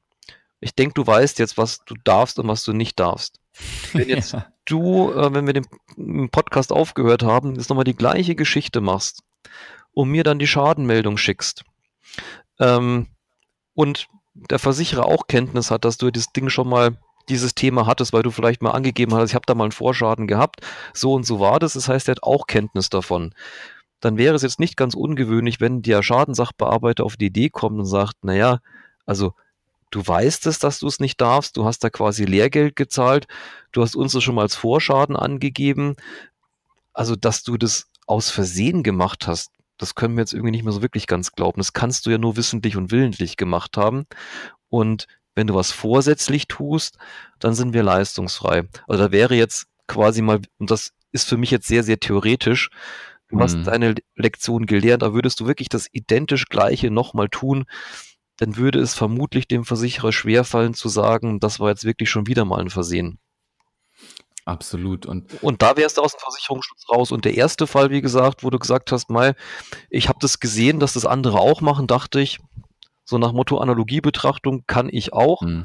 [0.59, 3.39] ich denke, du weißt jetzt, was du darfst und was du nicht darfst.
[3.93, 4.47] Wenn jetzt ja.
[4.65, 9.23] du, äh, wenn wir den Podcast aufgehört haben, jetzt nochmal die gleiche Geschichte machst
[9.91, 11.63] und mir dann die Schadenmeldung schickst,
[12.59, 13.07] ähm,
[13.73, 16.97] und der Versicherer auch Kenntnis hat, dass du das Ding schon mal
[17.29, 20.27] dieses Thema hattest, weil du vielleicht mal angegeben hast, ich habe da mal einen Vorschaden
[20.27, 20.61] gehabt,
[20.93, 23.33] so und so war das, das heißt, er hat auch Kenntnis davon.
[23.99, 27.85] Dann wäre es jetzt nicht ganz ungewöhnlich, wenn der Schadensachbearbeiter auf die Idee kommt und
[27.85, 28.59] sagt, naja,
[29.05, 29.33] also
[29.91, 33.27] du weißt es, dass du es nicht darfst, du hast da quasi Lehrgeld gezahlt,
[33.71, 35.95] du hast uns das schon mal als Vorschaden angegeben,
[36.93, 40.73] also dass du das aus Versehen gemacht hast, das können wir jetzt irgendwie nicht mehr
[40.73, 41.59] so wirklich ganz glauben.
[41.59, 44.05] Das kannst du ja nur wissentlich und willentlich gemacht haben.
[44.67, 46.97] Und wenn du was vorsätzlich tust,
[47.39, 48.67] dann sind wir leistungsfrei.
[48.87, 52.69] Also da wäre jetzt quasi mal, und das ist für mich jetzt sehr, sehr theoretisch,
[53.29, 53.41] du mhm.
[53.41, 57.65] hast deine Lektion gelernt, da würdest du wirklich das identisch gleiche nochmal tun,
[58.37, 62.45] dann würde es vermutlich dem Versicherer schwerfallen zu sagen, das war jetzt wirklich schon wieder
[62.45, 63.17] mal ein Versehen.
[64.49, 65.05] Absolut.
[65.05, 67.11] Und, und da wärst du aus dem Versicherungsschutz raus.
[67.11, 69.35] Und der erste Fall, wie gesagt, wo du gesagt hast, mal,
[69.91, 72.39] ich habe das gesehen, dass das andere auch machen, dachte ich,
[73.05, 75.43] so nach Motto Analogiebetrachtung kann ich auch.
[75.43, 75.63] Mhm.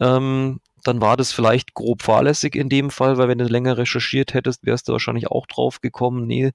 [0.00, 4.32] Ähm, dann war das vielleicht grob fahrlässig in dem Fall, weil wenn du länger recherchiert
[4.32, 6.52] hättest, wärst du wahrscheinlich auch drauf gekommen, nee,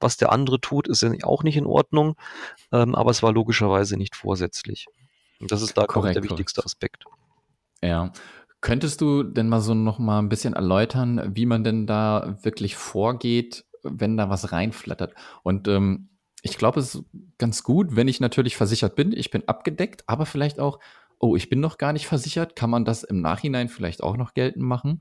[0.00, 2.16] was der andere tut, ist ja auch nicht in Ordnung.
[2.72, 4.86] Ähm, aber es war logischerweise nicht vorsätzlich.
[5.38, 7.04] Und das ist da korrekt, der wichtigste Aspekt.
[7.80, 8.10] Ja,
[8.66, 12.74] Könntest du denn mal so noch mal ein bisschen erläutern, wie man denn da wirklich
[12.74, 15.14] vorgeht, wenn da was reinflattert?
[15.44, 16.08] Und ähm,
[16.42, 17.04] ich glaube, es ist
[17.38, 20.80] ganz gut, wenn ich natürlich versichert bin, ich bin abgedeckt, aber vielleicht auch,
[21.20, 24.34] oh, ich bin noch gar nicht versichert, kann man das im Nachhinein vielleicht auch noch
[24.34, 25.00] geltend machen?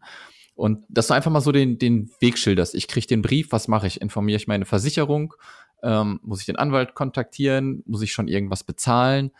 [0.53, 2.75] Und dass du einfach mal so den, den Weg schilderst.
[2.75, 3.99] Ich kriege den Brief, was mache ich?
[3.99, 5.33] Informiere ich meine Versicherung?
[5.81, 7.81] Ähm, muss ich den Anwalt kontaktieren?
[7.87, 9.31] Muss ich schon irgendwas bezahlen?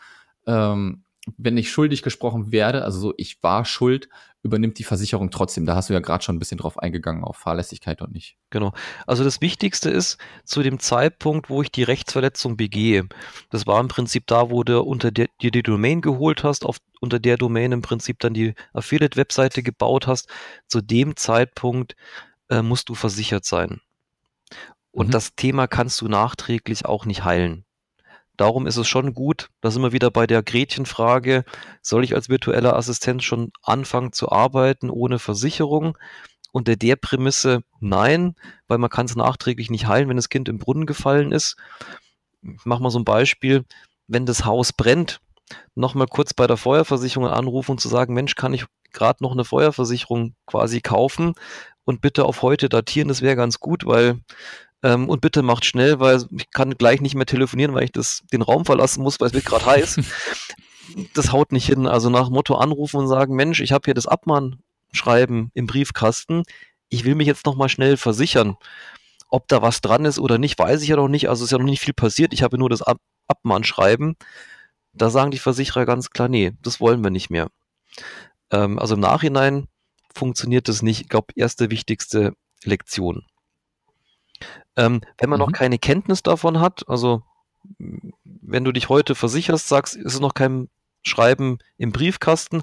[0.48, 1.04] Ähm,
[1.36, 4.08] wenn ich schuldig gesprochen werde, also so ich war schuld,
[4.46, 5.66] übernimmt die Versicherung trotzdem.
[5.66, 8.36] Da hast du ja gerade schon ein bisschen drauf eingegangen, auf Fahrlässigkeit und nicht.
[8.50, 8.72] Genau.
[9.06, 13.08] Also das Wichtigste ist, zu dem Zeitpunkt, wo ich die Rechtsverletzung begehe,
[13.50, 16.78] das war im Prinzip da, wo du unter der, dir die Domain geholt hast, auf,
[17.00, 20.28] unter der Domain im Prinzip dann die Affiliate-Webseite gebaut hast,
[20.68, 21.96] zu dem Zeitpunkt
[22.48, 23.80] äh, musst du versichert sein.
[24.92, 25.12] Und mhm.
[25.12, 27.65] das Thema kannst du nachträglich auch nicht heilen.
[28.36, 31.44] Darum ist es schon gut, da sind wir wieder bei der Gretchenfrage,
[31.80, 35.96] soll ich als virtueller Assistent schon anfangen zu arbeiten ohne Versicherung?
[36.52, 38.34] Unter der Prämisse nein,
[38.66, 41.56] weil man kann es nachträglich nicht heilen, wenn das Kind im Brunnen gefallen ist.
[42.42, 43.64] Ich mache mal so ein Beispiel,
[44.06, 45.20] wenn das Haus brennt,
[45.74, 49.44] nochmal kurz bei der Feuerversicherung anrufen und zu sagen, Mensch, kann ich gerade noch eine
[49.44, 51.34] Feuerversicherung quasi kaufen
[51.84, 54.20] und bitte auf heute datieren, das wäre ganz gut, weil
[54.86, 58.22] ähm, und bitte macht schnell, weil ich kann gleich nicht mehr telefonieren, weil ich das,
[58.32, 59.98] den Raum verlassen muss, weil es wird gerade heiß.
[61.12, 61.88] das haut nicht hin.
[61.88, 66.44] Also nach Motto anrufen und sagen, Mensch, ich habe hier das Abmahnschreiben im Briefkasten.
[66.88, 68.56] Ich will mich jetzt nochmal schnell versichern.
[69.28, 71.28] Ob da was dran ist oder nicht, weiß ich ja noch nicht.
[71.28, 72.32] Also ist ja noch nicht viel passiert.
[72.32, 74.14] Ich habe nur das Ab Abmahnschreiben.
[74.92, 77.48] Da sagen die Versicherer ganz klar, nee, das wollen wir nicht mehr.
[78.52, 79.66] Ähm, also im Nachhinein
[80.14, 81.00] funktioniert das nicht.
[81.00, 83.24] Ich glaube, erste wichtigste Lektion.
[84.76, 85.46] Ähm, wenn man mhm.
[85.46, 87.22] noch keine Kenntnis davon hat, also
[88.24, 90.68] wenn du dich heute versicherst, sagst, ist es noch kein
[91.02, 92.62] Schreiben im Briefkasten,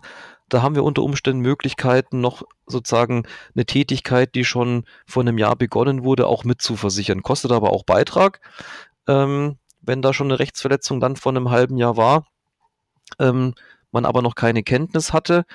[0.50, 3.24] da haben wir unter Umständen Möglichkeiten, noch sozusagen
[3.56, 7.24] eine Tätigkeit, die schon vor einem Jahr begonnen wurde, auch mitzuversichern.
[7.24, 8.40] Kostet aber auch Beitrag,
[9.08, 12.28] ähm, wenn da schon eine Rechtsverletzung dann vor einem halben Jahr war,
[13.20, 13.56] ähm,
[13.92, 15.46] man aber noch keine Kenntnis hatte.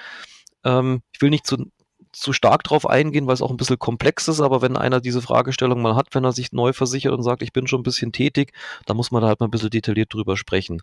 [0.64, 1.70] Ähm, ich will nicht zu
[2.12, 5.22] zu stark drauf eingehen, weil es auch ein bisschen komplex ist, aber wenn einer diese
[5.22, 8.12] Fragestellung mal hat, wenn er sich neu versichert und sagt, ich bin schon ein bisschen
[8.12, 8.52] tätig,
[8.86, 10.82] dann muss man da halt mal ein bisschen detailliert drüber sprechen.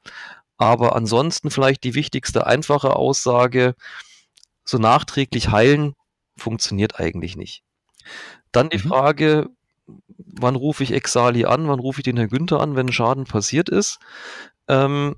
[0.57, 3.75] Aber ansonsten vielleicht die wichtigste einfache Aussage,
[4.63, 5.93] so nachträglich heilen
[6.37, 7.63] funktioniert eigentlich nicht.
[8.51, 8.89] Dann die mhm.
[8.89, 9.49] Frage,
[10.17, 13.69] wann rufe ich Exali an, wann rufe ich den Herrn Günther an, wenn Schaden passiert
[13.69, 13.99] ist.
[14.67, 15.15] Ähm,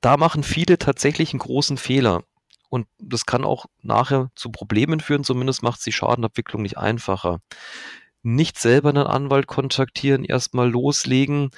[0.00, 2.24] da machen viele tatsächlich einen großen Fehler.
[2.72, 7.40] Und das kann auch nachher zu Problemen führen, zumindest macht es die Schadenabwicklung nicht einfacher.
[8.22, 11.50] Nicht selber einen Anwalt kontaktieren, erstmal loslegen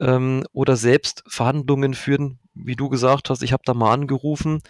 [0.00, 4.60] ähm, oder selbst Verhandlungen führen, wie du gesagt hast, ich habe da mal angerufen.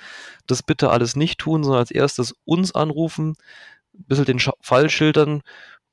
[0.46, 3.34] Das bitte alles nicht tun, sondern als erstes uns anrufen,
[3.94, 5.40] ein bisschen den Fall schildern.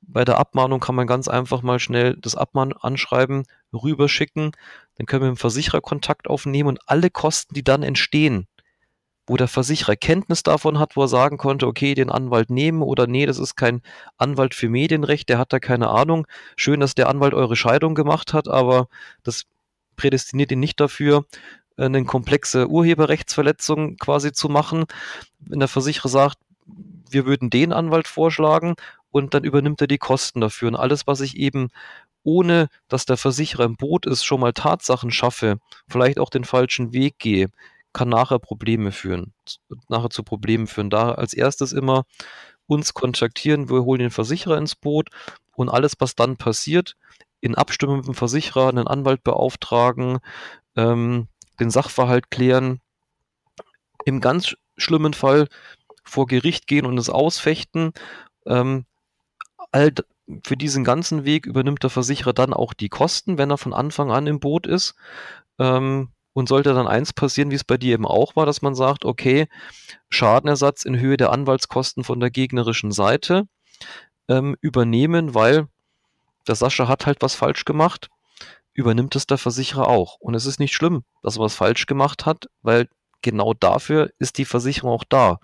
[0.02, 4.52] Bei der Abmahnung kann man ganz einfach mal schnell das Abmahn anschreiben, rüberschicken.
[4.96, 8.48] Dann können wir dem Versicherer Kontakt aufnehmen und alle Kosten, die dann entstehen,
[9.26, 13.06] wo der Versicherer Kenntnis davon hat, wo er sagen konnte, okay, den Anwalt nehmen oder
[13.06, 13.80] nee, das ist kein
[14.18, 16.26] Anwalt für Medienrecht, der hat da keine Ahnung.
[16.56, 18.88] Schön, dass der Anwalt eure Scheidung gemacht hat, aber
[19.22, 19.44] das
[19.96, 21.24] prädestiniert ihn nicht dafür,
[21.76, 24.84] eine komplexe Urheberrechtsverletzung quasi zu machen.
[25.40, 26.38] Wenn der Versicherer sagt,
[27.10, 28.74] wir würden den Anwalt vorschlagen
[29.10, 30.68] und dann übernimmt er die Kosten dafür.
[30.68, 31.68] Und alles, was ich eben
[32.24, 35.58] ohne dass der Versicherer im Boot ist, schon mal Tatsachen schaffe,
[35.88, 37.50] vielleicht auch den falschen Weg gehe,
[37.94, 39.32] kann nachher Probleme führen,
[39.88, 40.90] nachher zu Problemen führen.
[40.90, 42.04] Da als erstes immer
[42.66, 45.08] uns kontaktieren, wir holen den Versicherer ins Boot
[45.56, 46.96] und alles, was dann passiert,
[47.40, 50.18] in Abstimmung mit dem Versicherer einen Anwalt beauftragen,
[50.76, 51.28] ähm,
[51.60, 52.80] den Sachverhalt klären,
[54.04, 55.48] im ganz schlimmen Fall
[56.02, 57.92] vor Gericht gehen und es ausfechten.
[58.46, 58.84] Ähm,
[59.72, 59.92] all,
[60.44, 64.10] für diesen ganzen Weg übernimmt der Versicherer dann auch die Kosten, wenn er von Anfang
[64.10, 64.94] an im Boot ist.
[65.58, 68.74] Ähm, und sollte dann eins passieren, wie es bei dir eben auch war, dass man
[68.74, 69.46] sagt, okay,
[70.10, 73.44] Schadenersatz in Höhe der Anwaltskosten von der gegnerischen Seite
[74.28, 75.68] ähm, übernehmen, weil
[76.46, 78.10] der Sascha hat halt was falsch gemacht,
[78.74, 80.16] übernimmt es der Versicherer auch.
[80.20, 82.88] Und es ist nicht schlimm, dass er was falsch gemacht hat, weil
[83.22, 85.38] genau dafür ist die Versicherung auch da.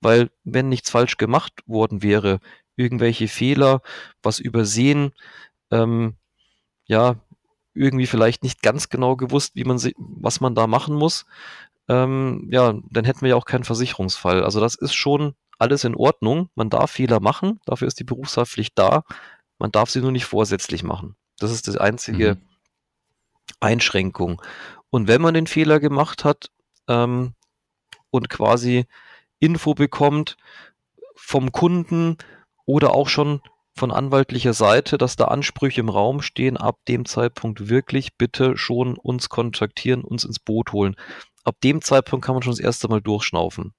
[0.00, 2.40] Weil wenn nichts falsch gemacht worden wäre,
[2.74, 3.82] irgendwelche Fehler,
[4.22, 5.12] was übersehen,
[5.70, 6.16] ähm,
[6.86, 7.16] ja,
[7.74, 11.24] irgendwie vielleicht nicht ganz genau gewusst, wie man was man da machen muss,
[11.88, 14.44] ähm, ja, dann hätten wir ja auch keinen Versicherungsfall.
[14.44, 16.48] Also das ist schon alles in Ordnung.
[16.54, 19.04] Man darf Fehler machen, dafür ist die Berufshaftpflicht da.
[19.58, 21.16] Man darf sie nur nicht vorsätzlich machen.
[21.38, 22.40] Das ist die einzige mhm.
[23.60, 24.42] Einschränkung.
[24.90, 26.50] Und wenn man den Fehler gemacht hat
[26.88, 27.34] ähm,
[28.10, 28.86] und quasi
[29.38, 30.36] Info bekommt
[31.14, 32.16] vom Kunden
[32.64, 33.40] oder auch schon
[33.74, 38.96] von anwaltlicher Seite, dass da Ansprüche im Raum stehen, ab dem Zeitpunkt wirklich bitte schon
[38.96, 40.96] uns kontaktieren, uns ins Boot holen.
[41.44, 43.74] Ab dem Zeitpunkt kann man schon das erste Mal durchschnaufen.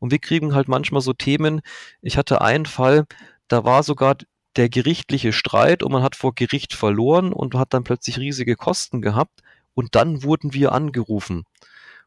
[0.00, 1.60] Und wir kriegen halt manchmal so Themen.
[2.02, 3.04] Ich hatte einen Fall,
[3.48, 4.16] da war sogar
[4.56, 9.02] der gerichtliche Streit und man hat vor Gericht verloren und hat dann plötzlich riesige Kosten
[9.02, 9.40] gehabt
[9.74, 11.44] und dann wurden wir angerufen.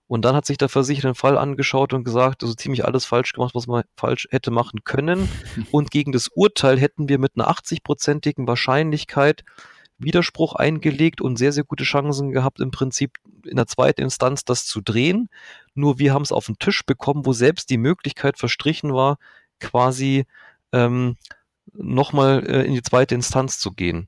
[0.07, 3.33] Und dann hat sich der Versicherer den Fall angeschaut und gesagt, also ziemlich alles falsch
[3.33, 5.27] gemacht, was man falsch hätte machen können.
[5.71, 9.43] Und gegen das Urteil hätten wir mit einer 80-prozentigen Wahrscheinlichkeit
[9.99, 14.65] Widerspruch eingelegt und sehr, sehr gute Chancen gehabt, im Prinzip in der zweiten Instanz das
[14.65, 15.29] zu drehen.
[15.73, 19.17] Nur wir haben es auf den Tisch bekommen, wo selbst die Möglichkeit verstrichen war,
[19.59, 20.25] quasi
[20.71, 21.17] ähm,
[21.73, 24.07] nochmal äh, in die zweite Instanz zu gehen.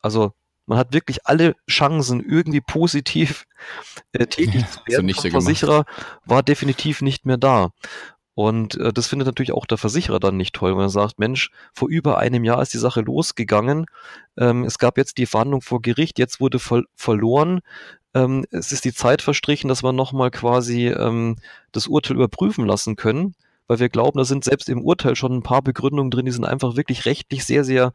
[0.00, 0.32] Also
[0.70, 3.44] man hat wirklich alle Chancen, irgendwie positiv
[4.12, 5.08] äh, tätig zu werden.
[5.08, 5.84] Der Versicherer
[6.24, 7.70] war definitiv nicht mehr da.
[8.34, 11.50] Und äh, das findet natürlich auch der Versicherer dann nicht toll, wenn er sagt, Mensch,
[11.74, 13.86] vor über einem Jahr ist die Sache losgegangen.
[14.38, 17.62] Ähm, es gab jetzt die Verhandlung vor Gericht, jetzt wurde ver verloren.
[18.14, 21.34] Ähm, es ist die Zeit verstrichen, dass wir nochmal quasi ähm,
[21.72, 23.34] das Urteil überprüfen lassen können,
[23.66, 26.44] weil wir glauben, da sind selbst im Urteil schon ein paar Begründungen drin, die sind
[26.44, 27.92] einfach wirklich rechtlich sehr, sehr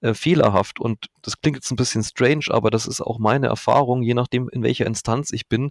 [0.00, 0.80] äh, fehlerhaft.
[0.80, 4.48] Und das klingt jetzt ein bisschen strange, aber das ist auch meine Erfahrung, je nachdem,
[4.48, 5.70] in welcher Instanz ich bin,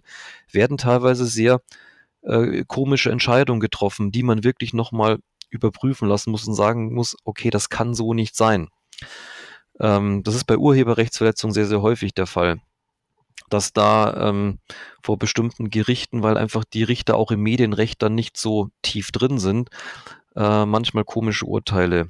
[0.50, 1.60] werden teilweise sehr
[2.22, 5.18] äh, komische Entscheidungen getroffen, die man wirklich nochmal
[5.50, 8.68] überprüfen lassen muss und sagen muss, okay, das kann so nicht sein.
[9.80, 12.60] Ähm, das ist bei Urheberrechtsverletzungen sehr, sehr häufig der Fall.
[13.50, 14.58] dass da ähm,
[15.02, 19.38] vor bestimmten Gerichten, weil einfach die Richter auch im Medienrecht dann nicht so tief drin
[19.38, 19.70] sind,
[20.36, 22.08] äh, manchmal komische Urteile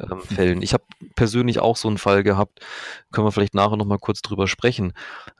[0.00, 0.62] ähm, fällen.
[0.62, 0.84] Ich habe
[1.14, 2.60] persönlich auch so einen Fall gehabt,
[3.12, 4.92] können wir vielleicht nachher nochmal kurz drüber sprechen.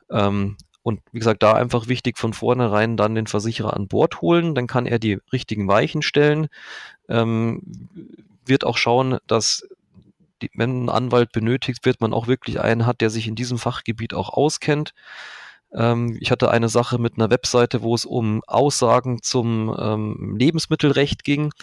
[0.09, 4.55] Ähm, und wie gesagt, da einfach wichtig von vornherein dann den Versicherer an Bord holen,
[4.55, 6.47] dann kann er die richtigen Weichen stellen,
[7.07, 7.61] ähm,
[8.45, 9.67] wird auch schauen, dass
[10.41, 13.59] die, wenn ein Anwalt benötigt wird, man auch wirklich einen hat, der sich in diesem
[13.59, 14.93] Fachgebiet auch auskennt.
[15.73, 21.23] Ähm, ich hatte eine Sache mit einer Webseite, wo es um Aussagen zum ähm, Lebensmittelrecht
[21.23, 21.53] ging.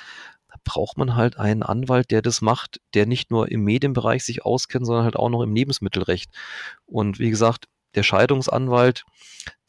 [0.65, 4.87] Braucht man halt einen Anwalt, der das macht, der nicht nur im Medienbereich sich auskennt,
[4.87, 6.31] sondern halt auch noch im Lebensmittelrecht.
[6.87, 9.05] Und wie gesagt, der Scheidungsanwalt,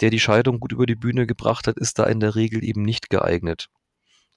[0.02, 2.84] der die Scheidung gut über die Bühne gebracht hat, ist da in der Regel eben
[2.84, 3.70] nicht geeignet.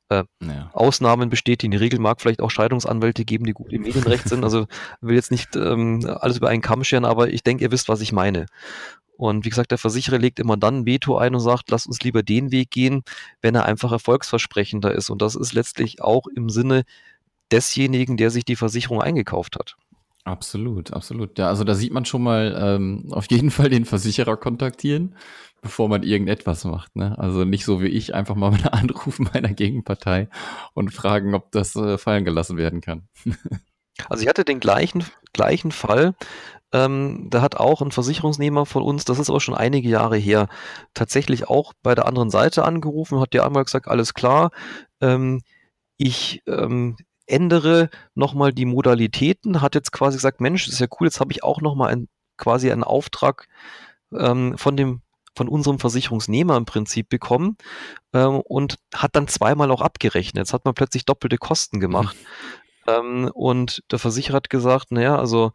[0.08, 0.70] Äh, ja.
[0.72, 1.70] Ausnahmen bestätigen.
[1.70, 4.44] Die Regel mag vielleicht auch Scheidungsanwälte geben, die gut im Medienrecht sind.
[4.44, 4.66] Also
[5.00, 8.00] will jetzt nicht ähm, alles über einen Kamm scheren, aber ich denke, ihr wisst, was
[8.00, 8.46] ich meine.
[9.22, 12.00] Und wie gesagt, der Versicherer legt immer dann ein Veto ein und sagt, lass uns
[12.00, 13.04] lieber den Weg gehen,
[13.40, 15.10] wenn er einfach erfolgsversprechender ist.
[15.10, 16.82] Und das ist letztlich auch im Sinne
[17.52, 19.76] desjenigen, der sich die Versicherung eingekauft hat.
[20.24, 21.38] Absolut, absolut.
[21.38, 25.14] Ja, also da sieht man schon mal ähm, auf jeden Fall den Versicherer kontaktieren,
[25.60, 26.96] bevor man irgendetwas macht.
[26.96, 27.16] Ne?
[27.16, 30.28] Also nicht so wie ich einfach mal anrufen meiner Gegenpartei
[30.74, 33.08] und fragen, ob das äh, fallen gelassen werden kann.
[34.08, 36.14] also ich hatte den gleichen, gleichen Fall.
[36.72, 40.48] Ähm, da hat auch ein Versicherungsnehmer von uns, das ist aber schon einige Jahre her,
[40.94, 44.50] tatsächlich auch bei der anderen Seite angerufen, hat der einmal gesagt, alles klar,
[45.00, 45.42] ähm,
[45.98, 46.96] ich ähm,
[47.26, 51.32] ändere nochmal die Modalitäten, hat jetzt quasi gesagt, Mensch, das ist ja cool, jetzt habe
[51.32, 52.08] ich auch nochmal ein,
[52.38, 53.48] quasi einen Auftrag
[54.12, 55.02] ähm, von dem
[55.34, 57.56] von unserem Versicherungsnehmer im Prinzip bekommen
[58.12, 60.42] ähm, und hat dann zweimal auch abgerechnet.
[60.42, 62.16] Jetzt hat man plötzlich doppelte Kosten gemacht.
[62.86, 62.92] Mhm.
[62.92, 65.52] Ähm, und der Versicherer hat gesagt, naja, also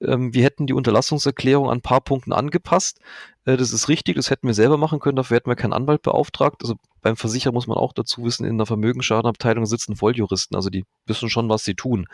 [0.00, 3.00] ähm, wir hätten die Unterlassungserklärung an ein paar Punkten angepasst.
[3.44, 6.02] Äh, das ist richtig, das hätten wir selber machen können, dafür hätten wir keinen Anwalt
[6.02, 6.62] beauftragt.
[6.62, 10.84] Also beim Versicherer muss man auch dazu wissen, in der Vermögensschadenabteilung sitzen Volljuristen, also die
[11.06, 12.06] wissen schon, was sie tun.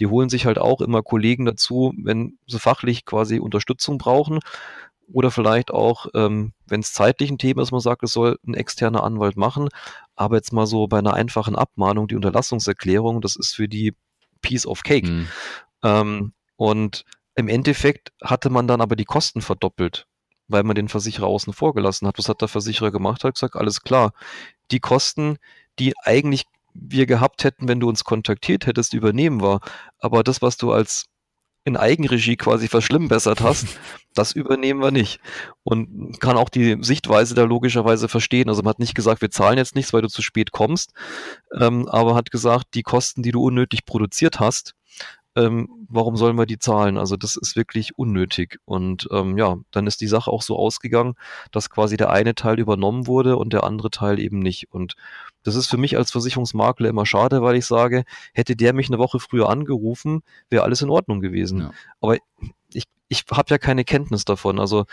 [0.00, 4.40] Die holen sich halt auch immer Kollegen dazu, wenn sie fachlich quasi Unterstützung brauchen
[5.12, 8.54] oder vielleicht auch, ähm, wenn es zeitlich ein Thema ist, man sagt, es soll ein
[8.54, 9.68] externer Anwalt machen.
[10.16, 13.94] Aber jetzt mal so bei einer einfachen Abmahnung, die Unterlassungserklärung, das ist für die
[14.42, 15.08] Piece of Cake.
[15.08, 15.28] Mhm.
[15.82, 17.04] Ähm, und
[17.38, 20.08] im Endeffekt hatte man dann aber die Kosten verdoppelt,
[20.48, 22.18] weil man den Versicherer außen vor gelassen hat.
[22.18, 23.22] Was hat der Versicherer gemacht?
[23.22, 24.12] Hat gesagt, alles klar,
[24.72, 25.38] die Kosten,
[25.78, 29.60] die eigentlich wir gehabt hätten, wenn du uns kontaktiert hättest, übernehmen wir.
[30.00, 31.06] Aber das, was du als
[31.62, 33.68] in Eigenregie quasi verschlimmbessert hast,
[34.14, 35.20] das übernehmen wir nicht.
[35.62, 38.48] Und kann auch die Sichtweise da logischerweise verstehen.
[38.48, 40.92] Also man hat nicht gesagt, wir zahlen jetzt nichts, weil du zu spät kommst,
[41.56, 44.74] ähm, aber hat gesagt, die Kosten, die du unnötig produziert hast,
[45.38, 46.98] ähm, warum sollen wir die zahlen?
[46.98, 48.58] Also das ist wirklich unnötig.
[48.64, 51.14] Und ähm, ja, dann ist die Sache auch so ausgegangen,
[51.52, 54.72] dass quasi der eine Teil übernommen wurde und der andere Teil eben nicht.
[54.72, 54.96] Und
[55.44, 58.98] das ist für mich als Versicherungsmakler immer schade, weil ich sage, hätte der mich eine
[58.98, 61.60] Woche früher angerufen, wäre alles in Ordnung gewesen.
[61.60, 61.70] Ja.
[62.00, 62.16] Aber
[62.72, 64.58] ich, ich habe ja keine Kenntnis davon.
[64.58, 64.86] Also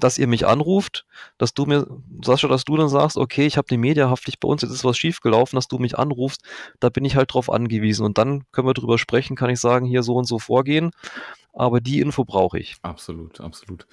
[0.00, 1.04] dass ihr mich anruft,
[1.38, 1.86] dass du mir,
[2.24, 4.96] Sascha, dass du dann sagst, okay, ich habe die Mediahaftpflicht bei uns, jetzt ist was
[4.96, 6.42] schiefgelaufen, dass du mich anrufst,
[6.80, 8.04] da bin ich halt drauf angewiesen.
[8.04, 10.90] Und dann können wir drüber sprechen, kann ich sagen, hier so und so vorgehen.
[11.52, 12.76] Aber die Info brauche ich.
[12.82, 13.86] Absolut, absolut.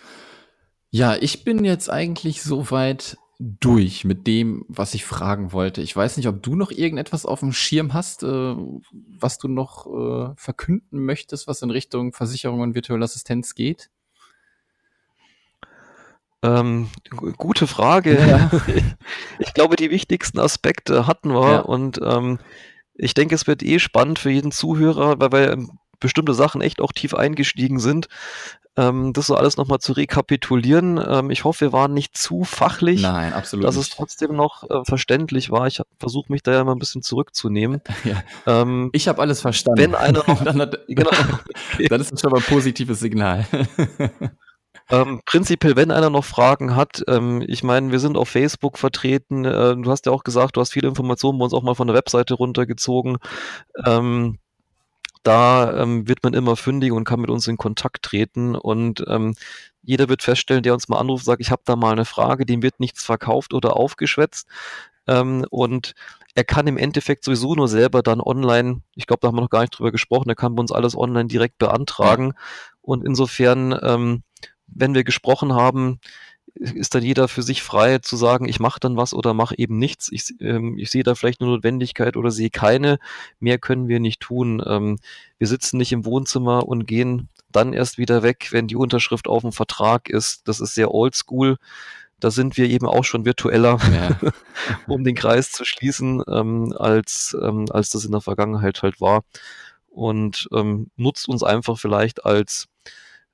[0.91, 5.81] Ja, ich bin jetzt eigentlich soweit durch mit dem, was ich fragen wollte.
[5.81, 8.55] Ich weiß nicht, ob du noch irgendetwas auf dem Schirm hast, äh,
[8.91, 13.89] was du noch äh, verkünden möchtest, was in Richtung Versicherung und virtuelle Assistenz geht.
[16.41, 16.89] Ähm,
[17.37, 18.17] gute Frage.
[18.19, 18.51] Ja.
[19.39, 21.59] ich glaube, die wichtigsten Aspekte hatten wir ja.
[21.59, 22.39] und ähm,
[22.93, 25.67] ich denke, es wird eh spannend für jeden Zuhörer, weil wir
[25.99, 28.07] bestimmte Sachen echt auch tief eingestiegen sind.
[28.77, 31.03] Ähm, das so alles nochmal zu rekapitulieren.
[31.05, 33.01] Ähm, ich hoffe, wir waren nicht zu fachlich.
[33.01, 33.65] Nein, absolut.
[33.65, 33.89] Dass nicht.
[33.89, 35.67] es trotzdem noch äh, verständlich war.
[35.67, 37.81] Ich versuche mich da ja mal ein bisschen zurückzunehmen.
[38.05, 38.23] Ja.
[38.47, 39.81] Ähm, ich habe alles verstanden.
[39.81, 41.09] Wenn einer noch, dann, hat, genau.
[41.89, 43.45] dann ist das schon mal ein positives Signal.
[44.91, 49.45] Ähm, prinzipiell, wenn einer noch Fragen hat, ähm, ich meine, wir sind auf Facebook vertreten.
[49.45, 51.87] Äh, du hast ja auch gesagt, du hast viele Informationen bei uns auch mal von
[51.87, 53.17] der Webseite runtergezogen.
[53.85, 54.39] Ähm,
[55.23, 59.35] da ähm, wird man immer fündig und kann mit uns in Kontakt treten und ähm,
[59.83, 62.63] jeder wird feststellen, der uns mal anruft, sagt, ich habe da mal eine Frage, dem
[62.63, 64.47] wird nichts verkauft oder aufgeschwätzt
[65.07, 65.93] ähm, und
[66.35, 69.49] er kann im Endeffekt sowieso nur selber dann online, ich glaube, da haben wir noch
[69.49, 72.33] gar nicht drüber gesprochen, er kann bei uns alles online direkt beantragen
[72.81, 73.77] und insofern
[74.73, 75.99] wenn wir gesprochen haben,
[76.55, 79.77] ist dann jeder für sich frei zu sagen, ich mache dann was oder mache eben
[79.77, 80.09] nichts.
[80.11, 82.97] Ich, ähm, ich sehe da vielleicht eine Notwendigkeit oder sehe keine.
[83.39, 84.61] Mehr können wir nicht tun.
[84.65, 84.99] Ähm,
[85.37, 89.41] wir sitzen nicht im Wohnzimmer und gehen dann erst wieder weg, wenn die Unterschrift auf
[89.41, 90.47] dem Vertrag ist.
[90.47, 91.57] Das ist sehr oldschool.
[92.19, 94.19] Da sind wir eben auch schon virtueller, ja.
[94.87, 99.23] um den Kreis zu schließen, ähm, als, ähm, als das in der Vergangenheit halt war.
[99.87, 102.67] Und ähm, nutzt uns einfach vielleicht als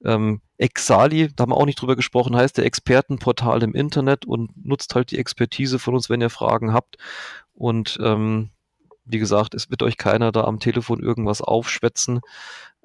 [0.03, 4.51] ähm, Exali, da haben wir auch nicht drüber gesprochen, heißt der Expertenportal im Internet und
[4.65, 6.97] nutzt halt die Expertise von uns, wenn ihr Fragen habt.
[7.53, 8.51] Und ähm,
[9.05, 12.21] wie gesagt, es wird euch keiner da am Telefon irgendwas aufschwätzen,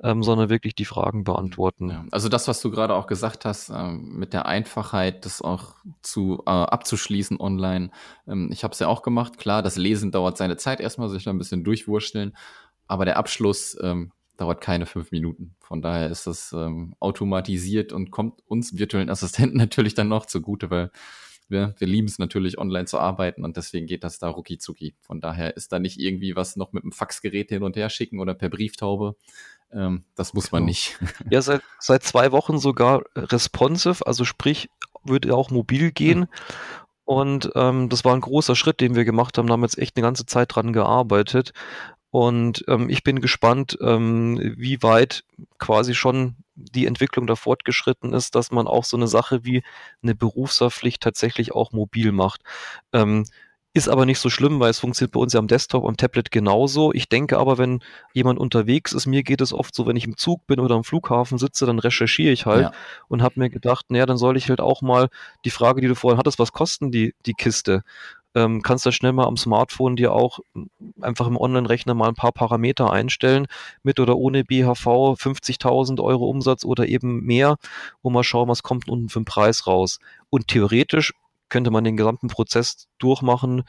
[0.03, 1.91] ähm, sondern wirklich die Fragen beantworten.
[1.91, 5.75] Ja, also das, was du gerade auch gesagt hast, ähm, mit der Einfachheit, das auch
[6.03, 7.91] zu äh, abzuschließen online.
[8.27, 9.39] Ähm, ich habe es ja auch gemacht.
[9.39, 12.37] Klar, das Lesen dauert seine Zeit erstmal, sich da ein bisschen durchwurschteln,
[12.87, 15.55] aber der Abschluss ähm, dauert keine fünf Minuten.
[15.61, 20.71] Von daher ist das ähm, automatisiert und kommt uns virtuellen Assistenten natürlich dann noch zugute,
[20.71, 20.91] weil
[21.49, 24.95] wir, wir lieben es natürlich, online zu arbeiten und deswegen geht das da rucki zucki.
[25.01, 28.21] Von daher ist da nicht irgendwie was noch mit einem Faxgerät hin und her schicken
[28.21, 29.17] oder per Brieftaube.
[29.73, 30.69] Ähm, das muss man genau.
[30.69, 30.99] nicht.
[31.31, 34.71] Ja, seit, seit zwei Wochen sogar responsive, also sprich,
[35.05, 36.21] würde auch mobil gehen.
[36.21, 36.29] Mhm.
[37.05, 39.49] Und ähm, das war ein großer Schritt, den wir gemacht haben.
[39.49, 41.53] Da haben wir jetzt echt eine ganze Zeit dran gearbeitet.
[42.11, 45.25] Und ähm, ich bin gespannt, ähm, wie weit
[45.59, 49.63] quasi schon die Entwicklung da fortgeschritten ist, dass man auch so eine Sache wie
[50.03, 52.43] eine Berufsverpflicht tatsächlich auch mobil macht.
[52.93, 53.25] Ähm,
[53.73, 56.33] ist aber nicht so schlimm, weil es funktioniert bei uns ja am Desktop, am Tablet
[56.33, 56.93] genauso.
[56.93, 57.81] Ich denke aber, wenn
[58.13, 60.83] jemand unterwegs ist, mir geht es oft so, wenn ich im Zug bin oder am
[60.83, 62.73] Flughafen sitze, dann recherchiere ich halt ja.
[63.07, 65.09] und habe mir gedacht, naja, dann soll ich halt auch mal
[65.45, 67.85] die Frage, die du vorhin hattest, was kosten die, die Kiste?
[68.35, 70.39] Ähm, kannst du schnell mal am Smartphone dir auch
[71.01, 73.47] einfach im Online-Rechner mal ein paar Parameter einstellen,
[73.83, 77.57] mit oder ohne BHV, 50.000 Euro Umsatz oder eben mehr,
[78.03, 79.99] und mal schauen, was kommt unten für einen Preis raus.
[80.31, 81.13] Und theoretisch
[81.49, 83.65] könnte man den gesamten Prozess durchmachen,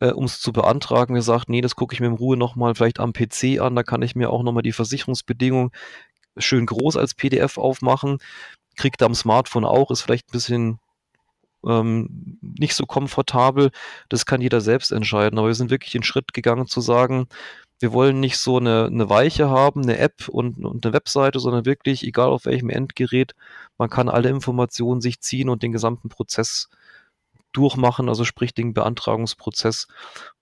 [0.00, 1.14] äh, um es zu beantragen.
[1.14, 3.82] Wir sagt, nee, das gucke ich mir in Ruhe nochmal vielleicht am PC an, da
[3.82, 5.70] kann ich mir auch nochmal die Versicherungsbedingungen
[6.38, 8.18] schön groß als PDF aufmachen.
[8.76, 10.78] Kriegt am Smartphone auch, ist vielleicht ein bisschen
[11.64, 13.70] ähm, nicht so komfortabel.
[14.08, 15.38] Das kann jeder selbst entscheiden.
[15.38, 17.28] Aber wir sind wirklich den Schritt gegangen zu sagen,
[17.78, 21.66] wir wollen nicht so eine, eine Weiche haben, eine App und, und eine Webseite, sondern
[21.66, 23.34] wirklich, egal auf welchem Endgerät,
[23.76, 26.70] man kann alle Informationen sich ziehen und den gesamten Prozess
[27.52, 29.88] durchmachen, also sprich den Beantragungsprozess.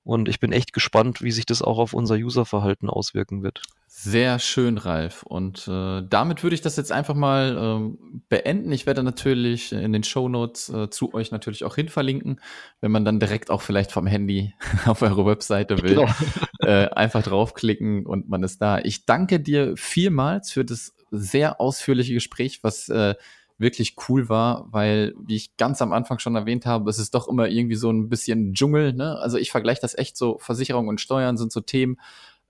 [0.05, 3.63] Und ich bin echt gespannt, wie sich das auch auf unser Userverhalten auswirken wird.
[4.05, 5.23] Sehr schön, Ralf.
[5.23, 8.71] Und äh, damit würde ich das jetzt einfach mal ähm, beenden.
[8.71, 12.39] Ich werde natürlich in den Show Notes äh, zu euch natürlich auch hin verlinken,
[12.83, 14.53] wenn man dann direkt auch vielleicht vom Handy
[14.85, 15.95] auf eure Webseite will.
[15.95, 16.09] Genau.
[16.61, 18.79] Äh, einfach draufklicken und man ist da.
[18.79, 23.17] Ich danke dir vielmals für das sehr ausführliche Gespräch, was äh,
[23.59, 27.29] wirklich cool war, weil, wie ich ganz am Anfang schon erwähnt habe, es ist doch
[27.29, 28.95] immer irgendwie so ein bisschen Dschungel.
[28.95, 29.19] Ne?
[29.19, 32.01] Also ich vergleiche das echt so, Versicherung und Steuern sind so Themen,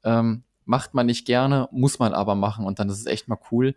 [0.05, 3.39] ähm, macht man nicht gerne, muss man aber machen und dann ist es echt mal
[3.51, 3.75] cool,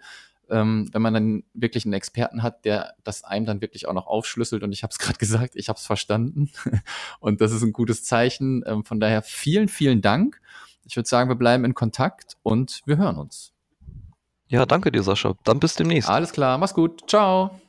[0.50, 4.08] ähm, wenn man dann wirklich einen Experten hat, der das einem dann wirklich auch noch
[4.08, 6.50] aufschlüsselt und ich habe es gerade gesagt, ich habe es verstanden
[7.20, 8.64] und das ist ein gutes Zeichen.
[8.66, 10.42] Ähm, von daher vielen, vielen Dank.
[10.86, 13.52] Ich würde sagen, wir bleiben in Kontakt und wir hören uns.
[14.48, 15.36] Ja, danke dir, Sascha.
[15.44, 16.10] Dann bis demnächst.
[16.10, 17.10] Alles klar, mach's gut.
[17.10, 17.60] Ciao.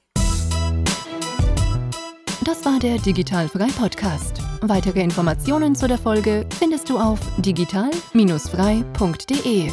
[2.45, 4.48] Das war der Digitalfrei Podcast.
[4.63, 9.71] Weitere Informationen zu der Folge findest du auf digital-frei.de.